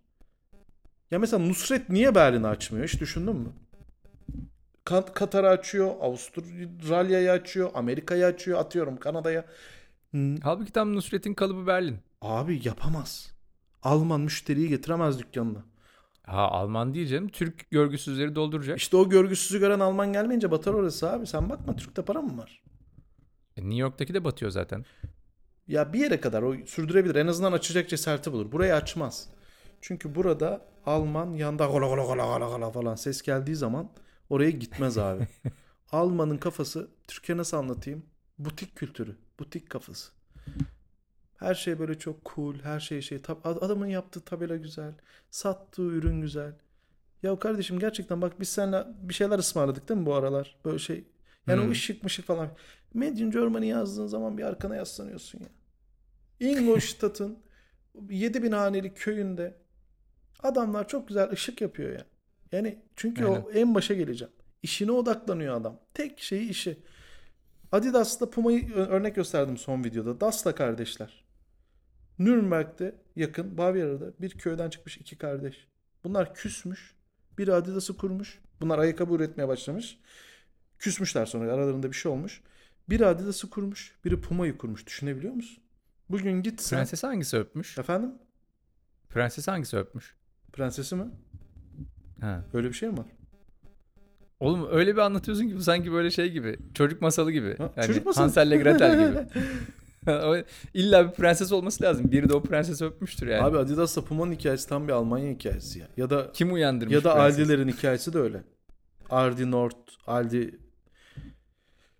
ya 1.10 1.18
mesela 1.18 1.46
Nusret 1.46 1.88
niye 1.88 2.14
Berlin'i 2.14 2.46
açmıyor 2.46 2.88
hiç 2.88 3.00
düşündün 3.00 3.36
mü? 3.36 3.48
Kat- 4.84 5.14
Katar'ı 5.14 5.48
açıyor, 5.48 5.94
Avustralya'yı 6.00 7.30
açıyor, 7.30 7.70
Amerika'yı 7.74 8.26
açıyor, 8.26 8.58
atıyorum 8.58 8.96
Kanada'ya. 8.96 9.44
N- 10.12 10.38
Halbuki 10.42 10.72
tam 10.72 10.96
Nusret'in 10.96 11.34
kalıbı 11.34 11.66
Berlin. 11.66 11.98
Abi 12.22 12.60
yapamaz. 12.64 13.32
Alman 13.82 14.20
müşteriyi 14.20 14.68
getiremez 14.68 15.18
dükkanına. 15.18 15.64
Ha 16.26 16.48
Alman 16.48 16.92
canım. 16.92 17.28
Türk 17.28 17.70
görgüsüzleri 17.70 18.34
dolduracak. 18.34 18.78
İşte 18.78 18.96
o 18.96 19.08
görgüsüzü 19.08 19.58
gören 19.60 19.80
Alman 19.80 20.12
gelmeyince 20.12 20.50
batar 20.50 20.74
orası 20.74 21.10
abi. 21.10 21.26
Sen 21.26 21.50
bakma 21.50 21.76
Türk'te 21.76 22.02
para 22.02 22.22
mı 22.22 22.38
var? 22.38 22.62
E, 23.56 23.62
New 23.62 23.76
York'taki 23.76 24.14
de 24.14 24.24
batıyor 24.24 24.50
zaten. 24.50 24.84
Ya 25.68 25.92
bir 25.92 25.98
yere 25.98 26.20
kadar 26.20 26.42
o 26.42 26.54
sürdürebilir. 26.66 27.14
En 27.14 27.26
azından 27.26 27.52
açacak 27.52 27.88
cesareti 27.88 28.32
bulur. 28.32 28.52
Burayı 28.52 28.74
açmaz. 28.74 29.28
Çünkü 29.80 30.14
burada 30.14 30.60
Alman 30.86 31.30
yanda 31.34 31.66
gola 31.66 31.86
gola 31.86 32.04
gola 32.04 32.24
gola 32.38 32.48
gola 32.56 32.70
falan 32.70 32.94
ses 32.94 33.22
geldiği 33.22 33.56
zaman 33.56 33.90
oraya 34.30 34.50
gitmez 34.50 34.98
abi. 34.98 35.28
Alman'ın 35.92 36.38
kafası 36.38 36.90
Türkiye 37.08 37.38
nasıl 37.38 37.56
anlatayım? 37.56 38.06
Butik 38.38 38.76
kültürü. 38.76 39.16
Butik 39.38 39.70
kafası. 39.70 40.12
Her 41.36 41.54
şey 41.54 41.78
böyle 41.78 41.98
çok 41.98 42.24
cool. 42.34 42.54
Her 42.62 42.80
şey 42.80 43.00
şey. 43.02 43.22
Adamın 43.44 43.86
yaptığı 43.86 44.20
tabela 44.20 44.56
güzel. 44.56 44.94
Sattığı 45.30 45.82
ürün 45.82 46.20
güzel. 46.20 46.52
Ya 47.22 47.38
kardeşim 47.38 47.78
gerçekten 47.78 48.22
bak 48.22 48.40
biz 48.40 48.48
seninle 48.48 48.84
bir 49.02 49.14
şeyler 49.14 49.38
ısmarladık 49.38 49.88
değil 49.88 50.00
mi 50.00 50.06
bu 50.06 50.14
aralar? 50.14 50.56
Böyle 50.64 50.78
şey. 50.78 51.04
Yani 51.46 51.60
o 51.60 51.64
Hmm. 51.64 51.70
ışık 51.70 52.02
mışık 52.02 52.26
falan. 52.26 52.50
Made 52.94 53.08
in 53.20 53.30
Germany 53.30 53.66
yazdığın 53.66 54.06
zaman 54.06 54.38
bir 54.38 54.42
arkana 54.44 54.76
yaslanıyorsun 54.76 55.40
ya. 55.40 55.48
Ingolstadt'ın 56.40 57.38
7000 58.10 58.52
haneli 58.52 58.94
köyünde 58.94 59.56
adamlar 60.42 60.88
çok 60.88 61.08
güzel 61.08 61.30
ışık 61.32 61.60
yapıyor 61.60 61.90
ya. 61.90 61.94
Yani 61.96 62.06
çünkü 62.96 63.24
o 63.24 63.50
en 63.50 63.74
başa 63.74 63.94
geleceğim. 63.94 64.32
İşine 64.62 64.92
odaklanıyor 64.92 65.56
adam. 65.56 65.80
Tek 65.94 66.20
şeyi 66.20 66.48
işi. 66.48 66.78
Adidas'la 67.72 68.30
Puma'yı 68.30 68.74
örnek 68.74 69.14
gösterdim 69.14 69.56
son 69.56 69.84
videoda. 69.84 70.20
Das'la 70.20 70.54
kardeşler. 70.54 71.24
Nürnberg'de 72.18 72.94
yakın 73.16 73.58
Bavyera'da 73.58 74.12
bir 74.20 74.30
köyden 74.30 74.70
çıkmış 74.70 74.96
iki 74.98 75.18
kardeş. 75.18 75.66
Bunlar 76.04 76.34
küsmüş. 76.34 76.94
Biri 77.38 77.54
Adidas'ı 77.54 77.96
kurmuş. 77.96 78.40
Bunlar 78.60 78.78
ayakkabı 78.78 79.14
üretmeye 79.14 79.48
başlamış. 79.48 79.98
Küsmüşler 80.78 81.26
sonra 81.26 81.52
aralarında 81.52 81.88
bir 81.90 81.96
şey 81.96 82.12
olmuş. 82.12 82.42
Biri 82.88 83.06
Adidas'ı 83.06 83.50
kurmuş. 83.50 83.94
Biri 84.04 84.20
Puma'yı 84.20 84.58
kurmuş. 84.58 84.86
Düşünebiliyor 84.86 85.34
musun? 85.34 85.62
Bugün 86.10 86.42
git 86.42 86.60
sen. 86.60 86.76
Prenses 86.76 87.02
hangisi 87.02 87.36
öpmüş? 87.36 87.78
Efendim? 87.78 88.12
Prenses 89.08 89.48
hangisi 89.48 89.76
öpmüş? 89.76 90.16
Prensesi 90.52 90.96
mi? 90.96 91.04
Ha. 92.22 92.44
Öyle 92.54 92.68
bir 92.68 92.72
şey 92.74 92.88
mi 92.88 92.98
var? 92.98 93.06
Oğlum 94.40 94.68
öyle 94.70 94.92
bir 94.92 95.00
anlatıyorsun 95.00 95.48
ki 95.48 95.56
bu 95.56 95.62
sanki 95.62 95.92
böyle 95.92 96.10
şey 96.10 96.30
gibi. 96.32 96.58
Çocuk 96.74 97.02
masalı 97.02 97.32
gibi. 97.32 97.56
Ha, 97.56 97.72
Yani 97.76 97.86
çocuk 97.86 98.06
masalı. 98.06 98.24
Hansel'le 98.24 98.62
Gretel 98.62 99.08
gibi. 99.08 99.18
İlla 100.74 101.08
bir 101.08 101.12
prenses 101.12 101.52
olması 101.52 101.84
lazım. 101.84 102.12
Biri 102.12 102.28
de 102.28 102.34
o 102.34 102.42
prensesi 102.42 102.84
öpmüştür 102.84 103.26
yani. 103.26 103.42
Abi 103.42 103.58
Adidas'la 103.58 104.04
Puma'nın 104.04 104.32
hikayesi 104.32 104.68
tam 104.68 104.88
bir 104.88 104.92
Almanya 104.92 105.30
hikayesi 105.30 105.78
ya. 105.78 105.86
Ya 105.96 106.10
da 106.10 106.30
Kim 106.32 106.52
uyandırmış 106.52 106.94
ya 106.94 107.04
da 107.04 107.14
prensesi? 107.14 107.42
Aldi'lerin 107.42 107.68
hikayesi 107.68 108.12
de 108.12 108.18
öyle. 108.18 108.42
Aldi 109.10 109.50
Nord, 109.50 109.72
Aldi 110.06 110.58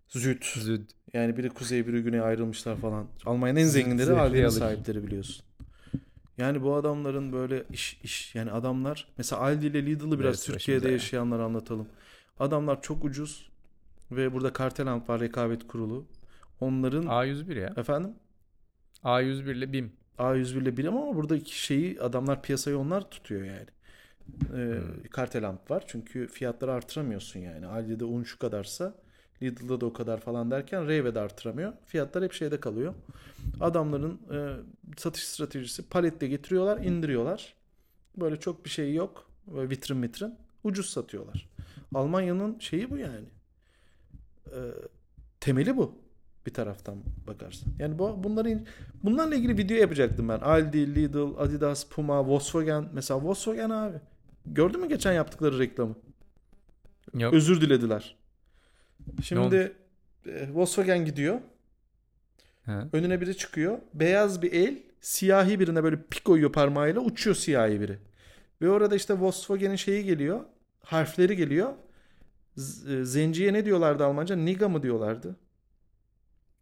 Süd. 0.09 0.43
Züd. 0.43 0.91
Yani 1.13 1.37
biri 1.37 1.49
kuzey 1.49 1.87
biri 1.87 2.03
güney 2.03 2.21
ayrılmışlar 2.21 2.77
falan. 2.77 3.07
Almanya'nın 3.27 3.61
en 3.61 3.65
zenginleri 3.65 4.13
Aldi'nin 4.13 4.49
sahipleri 4.49 5.07
biliyorsun. 5.07 5.45
Yani 6.39 6.63
bu 6.63 6.75
adamların 6.75 7.33
böyle 7.33 7.65
iş 7.71 8.01
iş 8.03 8.35
yani 8.35 8.51
adamlar 8.53 9.09
mesela 9.19 9.43
Aldi 9.43 9.67
ile 9.67 9.87
Lidl'ı 9.87 10.19
biraz 10.21 10.37
Evet, 10.37 10.47
Türkiye'de 10.47 10.89
yaşayanlar 10.91 11.41
anlatalım. 11.41 11.89
Adamlar 12.39 12.83
çok 12.83 13.05
ucuz 13.05 13.51
ve 14.11 14.33
burada 14.33 14.53
Karteland 14.53 15.09
var 15.09 15.21
rekabet 15.21 15.67
kurulu. 15.67 16.07
Onların 16.61 17.03
A101 17.09 17.59
ya. 17.61 17.73
efendim 17.77 18.15
A101 19.05 19.53
ile 19.57 19.73
BİM. 19.73 19.93
A101 20.19 20.63
ile 20.63 20.77
bir 20.77 20.85
ama 20.85 21.17
buradaki 21.17 21.61
şeyi 21.61 22.01
adamlar 22.01 22.43
piyasayı 22.43 22.79
onlar 22.79 23.11
tutuyor 23.11 23.45
yani. 23.45 23.67
Ee, 24.55 24.81
Hmm. 24.81 25.03
Karteland 25.11 25.59
var 25.71 25.85
çünkü 25.87 26.29
fiyatları 26.29 26.73
artıramıyorsun 26.73 27.41
yani. 27.41 27.67
Aldi'de 27.67 28.05
un 28.05 28.23
şu 28.23 28.39
kadarsa 28.39 28.95
Lidl'da 29.43 29.81
da 29.81 29.87
o 29.87 29.93
kadar 29.93 30.21
falan 30.21 30.51
derken 30.51 30.89
Reyve 30.89 31.15
de 31.15 31.21
artıramıyor. 31.21 31.73
Fiyatlar 31.87 32.25
hep 32.25 32.33
şeyde 32.33 32.61
kalıyor. 32.61 32.95
Adamların 33.61 34.21
e, 34.33 34.57
satış 34.97 35.25
stratejisi 35.25 35.89
paletle 35.89 36.27
getiriyorlar, 36.29 36.79
indiriyorlar. 36.79 37.55
Böyle 38.17 38.41
çok 38.41 38.65
bir 38.65 38.71
şey 38.71 38.95
yok. 38.95 39.27
Böyle 39.47 39.71
vitrin 39.71 40.03
vitrin. 40.03 40.35
Ucuz 40.65 40.91
satıyorlar. 40.91 41.49
Almanya'nın 41.95 42.59
şeyi 42.59 42.91
bu 42.91 42.99
yani. 42.99 43.27
Ee, 44.47 44.59
temeli 45.41 45.77
bu 45.77 45.95
bir 46.47 46.55
taraftan 46.55 46.97
bakarsan. 47.27 47.73
Yani 47.79 47.99
bu 47.99 48.25
bunların 48.25 48.67
bunlarla 49.03 49.35
ilgili 49.35 49.59
video 49.59 49.77
yapacaktım 49.77 50.29
ben. 50.29 50.39
Aldi, 50.39 50.95
Lidl, 50.95 51.39
Adidas, 51.39 51.87
Puma, 51.87 52.27
Volkswagen. 52.27 52.89
Mesela 52.93 53.23
Volkswagen 53.23 53.71
abi. 53.71 53.97
Gördün 54.47 54.81
mü 54.81 54.89
geçen 54.89 55.13
yaptıkları 55.13 55.59
reklamı? 55.59 55.95
Yok. 57.15 57.35
Özür 57.35 57.61
dilediler. 57.61 58.17
Şimdi 59.23 59.73
e, 60.27 60.49
Volkswagen 60.53 61.05
gidiyor. 61.05 61.41
Ha. 62.67 62.89
Önüne 62.93 63.21
biri 63.21 63.37
çıkıyor. 63.37 63.79
Beyaz 63.95 64.43
bir 64.43 64.53
el 64.53 64.79
siyahi 65.01 65.61
birine 65.61 65.85
böyle 65.85 65.97
pik 66.11 66.25
koyuyor 66.25 66.53
parmağıyla 66.53 67.01
uçuyor 67.01 67.37
siyahi 67.37 67.81
biri. 67.81 67.99
Ve 68.63 68.71
orada 68.71 68.97
işte 68.97 69.15
Volkswagen'in 69.21 69.77
şeyi 69.77 70.05
geliyor. 70.05 70.41
Harfleri 70.81 71.37
geliyor. 71.37 71.73
Z- 72.57 73.01
e, 73.01 73.05
zenciye 73.05 73.53
ne 73.53 73.65
diyorlardı 73.65 74.05
Almanca? 74.05 74.37
Niga 74.37 74.69
mı 74.69 74.83
diyorlardı? 74.83 75.37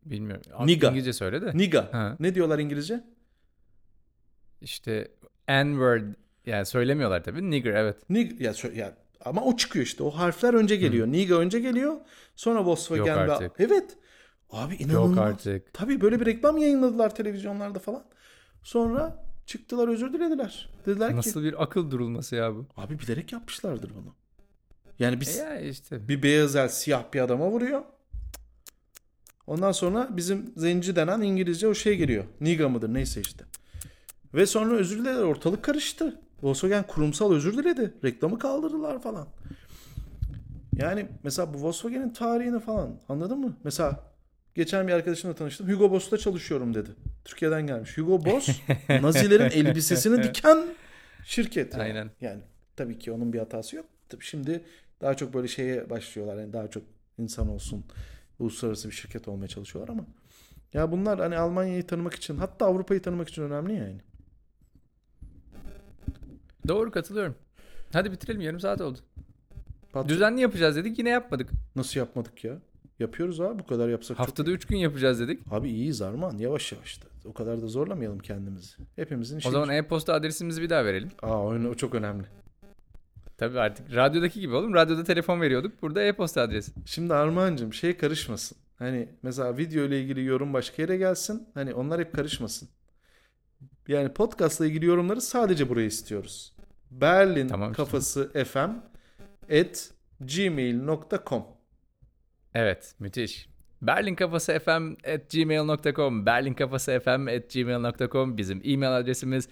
Bilmiyorum. 0.04 0.66
Niga. 0.66 0.88
İngilizce 0.88 1.12
söyle 1.12 1.42
de. 1.42 1.58
Niga. 1.58 1.88
Ha. 1.92 2.16
Ne 2.20 2.34
diyorlar 2.34 2.58
İngilizce? 2.58 3.04
İşte 4.60 5.08
N-word 5.48 6.02
yani 6.46 6.66
söylemiyorlar 6.66 7.24
tabii. 7.24 7.50
Nigger 7.50 7.74
evet. 7.74 8.10
Nig 8.10 8.40
ya, 8.40 8.50
sö- 8.52 8.74
ya 8.76 8.96
ama 9.24 9.44
o 9.44 9.56
çıkıyor 9.56 9.84
işte. 9.86 10.02
O 10.02 10.10
harfler 10.10 10.54
önce 10.54 10.76
geliyor. 10.76 11.06
Niga 11.06 11.34
önce 11.34 11.60
geliyor. 11.60 11.96
Sonra 12.36 12.64
Volkswagen 12.64 13.06
Yok 13.06 13.28
ve- 13.28 13.32
artık. 13.32 13.52
Evet. 13.58 13.96
Abi 14.50 14.74
inanılmaz. 14.74 15.16
Yok 15.16 15.26
artık. 15.26 15.74
Tabii 15.74 16.00
böyle 16.00 16.20
bir 16.20 16.26
reklam 16.26 16.58
yayınladılar 16.58 17.14
televizyonlarda 17.14 17.78
falan. 17.78 18.04
Sonra 18.62 19.24
çıktılar 19.46 19.88
özür 19.88 20.12
dilediler. 20.12 20.68
Dediler 20.86 21.10
ki 21.10 21.16
Nasıl 21.16 21.42
bir 21.42 21.62
akıl 21.62 21.90
durulması 21.90 22.36
ya 22.36 22.54
bu? 22.54 22.66
abi 22.76 22.98
bilerek 22.98 23.32
yapmışlardır 23.32 23.90
bunu. 23.94 24.14
Yani 24.98 25.16
E 25.16 25.20
biz 25.20 25.36
ya 25.36 25.60
işte. 25.60 26.08
bir 26.08 26.22
beyaz 26.22 26.56
el 26.56 26.68
siyah 26.68 27.04
bir 27.14 27.20
adama 27.20 27.50
vuruyor. 27.50 27.82
Ondan 29.46 29.72
sonra 29.72 30.08
bizim 30.16 30.52
zenci 30.56 30.96
denen 30.96 31.20
İngilizce 31.20 31.68
o 31.68 31.74
şey 31.74 31.96
geliyor. 31.96 32.24
Niga 32.40 32.68
mıdır 32.68 32.94
neyse 32.94 33.20
işte. 33.20 33.44
Ve 34.34 34.46
sonra 34.46 34.74
özür 34.74 34.96
dilediler. 34.98 35.22
Ortalık 35.22 35.62
karıştı. 35.62 36.20
Volkswagen 36.42 36.86
kurumsal 36.86 37.32
özür 37.32 37.56
diledi. 37.56 37.94
Reklamı 38.04 38.38
kaldırdılar 38.38 39.02
falan. 39.02 39.28
Yani 40.76 41.06
mesela 41.22 41.54
bu 41.54 41.62
Volkswagen'in 41.62 42.10
tarihini 42.10 42.60
falan 42.60 43.00
anladın 43.08 43.38
mı? 43.38 43.56
Mesela 43.64 44.00
geçen 44.54 44.88
bir 44.88 44.92
arkadaşımla 44.92 45.34
tanıştım. 45.34 45.68
Hugo 45.68 45.90
Boss'ta 45.90 46.18
çalışıyorum 46.18 46.74
dedi. 46.74 46.90
Türkiye'den 47.24 47.66
gelmiş. 47.66 47.98
Hugo 47.98 48.24
Boss 48.24 48.48
Nazilerin 48.88 49.50
elbisesini 49.50 50.22
diken 50.22 50.58
şirket. 51.24 51.72
Yani. 51.72 51.82
Aynen. 51.82 52.10
Yani 52.20 52.40
tabii 52.76 52.98
ki 52.98 53.12
onun 53.12 53.32
bir 53.32 53.38
hatası 53.38 53.76
yok. 53.76 53.86
Tabii 54.08 54.24
şimdi 54.24 54.64
daha 55.00 55.14
çok 55.14 55.34
böyle 55.34 55.48
şeye 55.48 55.90
başlıyorlar. 55.90 56.36
Yani 56.38 56.52
daha 56.52 56.68
çok 56.68 56.82
insan 57.18 57.48
olsun. 57.48 57.84
Uluslararası 58.38 58.88
bir 58.88 58.94
şirket 58.94 59.28
olmaya 59.28 59.48
çalışıyorlar 59.48 59.92
ama 59.92 60.04
ya 60.74 60.92
bunlar 60.92 61.18
hani 61.18 61.36
Almanya'yı 61.36 61.86
tanımak 61.86 62.14
için 62.14 62.36
hatta 62.36 62.66
Avrupa'yı 62.66 63.02
tanımak 63.02 63.28
için 63.28 63.42
önemli 63.42 63.74
yani. 63.74 64.00
Doğru 66.68 66.90
katılıyorum. 66.90 67.34
Hadi 67.92 68.12
bitirelim 68.12 68.40
yarım 68.40 68.60
saat 68.60 68.80
oldu. 68.80 68.98
Patron- 69.92 70.08
Düzenli 70.08 70.40
yapacağız 70.40 70.76
dedik 70.76 70.98
yine 70.98 71.08
yapmadık. 71.10 71.50
Nasıl 71.76 72.00
yapmadık 72.00 72.44
ya? 72.44 72.58
Yapıyoruz 72.98 73.40
abi 73.40 73.58
bu 73.58 73.66
kadar 73.66 73.88
yapsak. 73.88 74.18
Haftada 74.18 74.50
3 74.50 74.64
gün 74.66 74.76
yapacağız 74.76 75.20
dedik. 75.20 75.40
Abi 75.50 75.68
iyiyiz 75.70 76.02
Arman 76.02 76.38
yavaş 76.38 76.72
yavaş 76.72 77.02
da. 77.02 77.06
O 77.24 77.32
kadar 77.32 77.62
da 77.62 77.66
zorlamayalım 77.66 78.18
kendimizi. 78.18 78.76
Hepimizin 78.96 79.38
işi. 79.38 79.48
O 79.48 79.50
zaman 79.50 79.68
e-posta 79.68 80.14
adresimizi 80.14 80.62
bir 80.62 80.70
daha 80.70 80.84
verelim. 80.84 81.10
Aa 81.22 81.38
o, 81.38 81.54
o 81.54 81.74
çok 81.74 81.94
önemli. 81.94 82.24
Tabii 83.38 83.60
artık 83.60 83.94
radyodaki 83.94 84.40
gibi 84.40 84.54
oğlum. 84.54 84.74
Radyoda 84.74 85.04
telefon 85.04 85.40
veriyorduk. 85.40 85.82
Burada 85.82 86.02
e-posta 86.02 86.42
adresi. 86.42 86.72
Şimdi 86.86 87.14
Armağan'cığım 87.14 87.72
şey 87.74 87.96
karışmasın. 87.96 88.58
Hani 88.78 89.08
mesela 89.22 89.56
video 89.56 89.84
ile 89.84 90.00
ilgili 90.02 90.24
yorum 90.24 90.52
başka 90.52 90.82
yere 90.82 90.96
gelsin. 90.96 91.48
Hani 91.54 91.74
onlar 91.74 92.00
hep 92.00 92.14
karışmasın. 92.14 92.68
Yani 93.90 94.08
podcastla 94.08 94.66
ilgili 94.66 94.86
yorumları 94.86 95.20
sadece 95.20 95.68
buraya 95.68 95.86
istiyoruz. 95.86 96.52
Berlin 96.90 97.48
Tamam 97.48 97.70
işte. 97.70 97.82
kafası 97.82 98.44
fm 98.44 98.70
at 99.52 99.90
gmail.com 100.20 101.44
Evet 102.54 102.94
müthiş. 102.98 103.48
Berlin 103.82 104.14
Kafası 104.14 104.58
FM 104.58 104.92
at 105.14 105.30
gmail.com 105.30 106.26
Berlin 106.26 106.54
Kafası 106.54 107.00
FM 107.04 107.28
at 107.28 107.52
gmail.com 107.54 108.36
bizim 108.38 108.60
e-mail 108.64 108.96
adresimiz. 108.96 109.48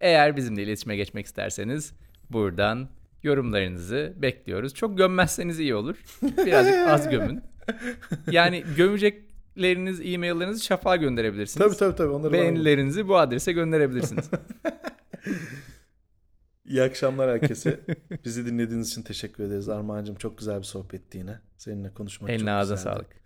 Eğer 0.00 0.36
bizimle 0.36 0.62
iletişime 0.62 0.96
geçmek 0.96 1.26
isterseniz 1.26 1.92
buradan 2.30 2.88
yorumlarınızı 3.22 4.12
bekliyoruz. 4.16 4.74
Çok 4.74 4.98
gömmezseniz 4.98 5.60
iyi 5.60 5.74
olur. 5.74 5.96
Birazcık 6.22 6.74
az 6.74 7.10
gömün. 7.10 7.42
Yani 8.30 8.64
gömecekleriniz, 9.56 10.00
e-maillerinizi 10.00 10.64
şafağa 10.64 10.96
gönderebilirsiniz. 10.96 11.66
Tabii 11.66 11.78
tabii 11.78 11.96
tabii. 11.96 12.12
Onları 12.12 12.32
Beğenilerinizi 12.32 13.08
bu 13.08 13.16
adrese 13.18 13.52
gönderebilirsiniz. 13.52 14.30
İyi 16.64 16.82
akşamlar 16.82 17.30
herkese. 17.30 17.80
Bizi 18.24 18.46
dinlediğiniz 18.46 18.88
için 18.88 19.02
teşekkür 19.02 19.44
ederiz. 19.44 19.68
Armağan'cığım 19.68 20.16
çok 20.16 20.38
güzel 20.38 20.58
bir 20.58 20.64
sohbetti 20.64 21.18
yine. 21.18 21.40
Seninle 21.56 21.94
konuşmak 21.94 22.30
çok 22.30 22.36
Eline 22.36 22.52
ağzına 22.52 22.76
güzeldi. 22.76 22.94
sağlık. 22.94 23.22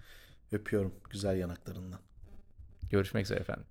Öpüyorum 0.53 0.95
güzel 1.11 1.37
yanaklarından. 1.37 2.01
Görüşmek 2.91 3.25
üzere 3.25 3.41
efendim. 3.41 3.65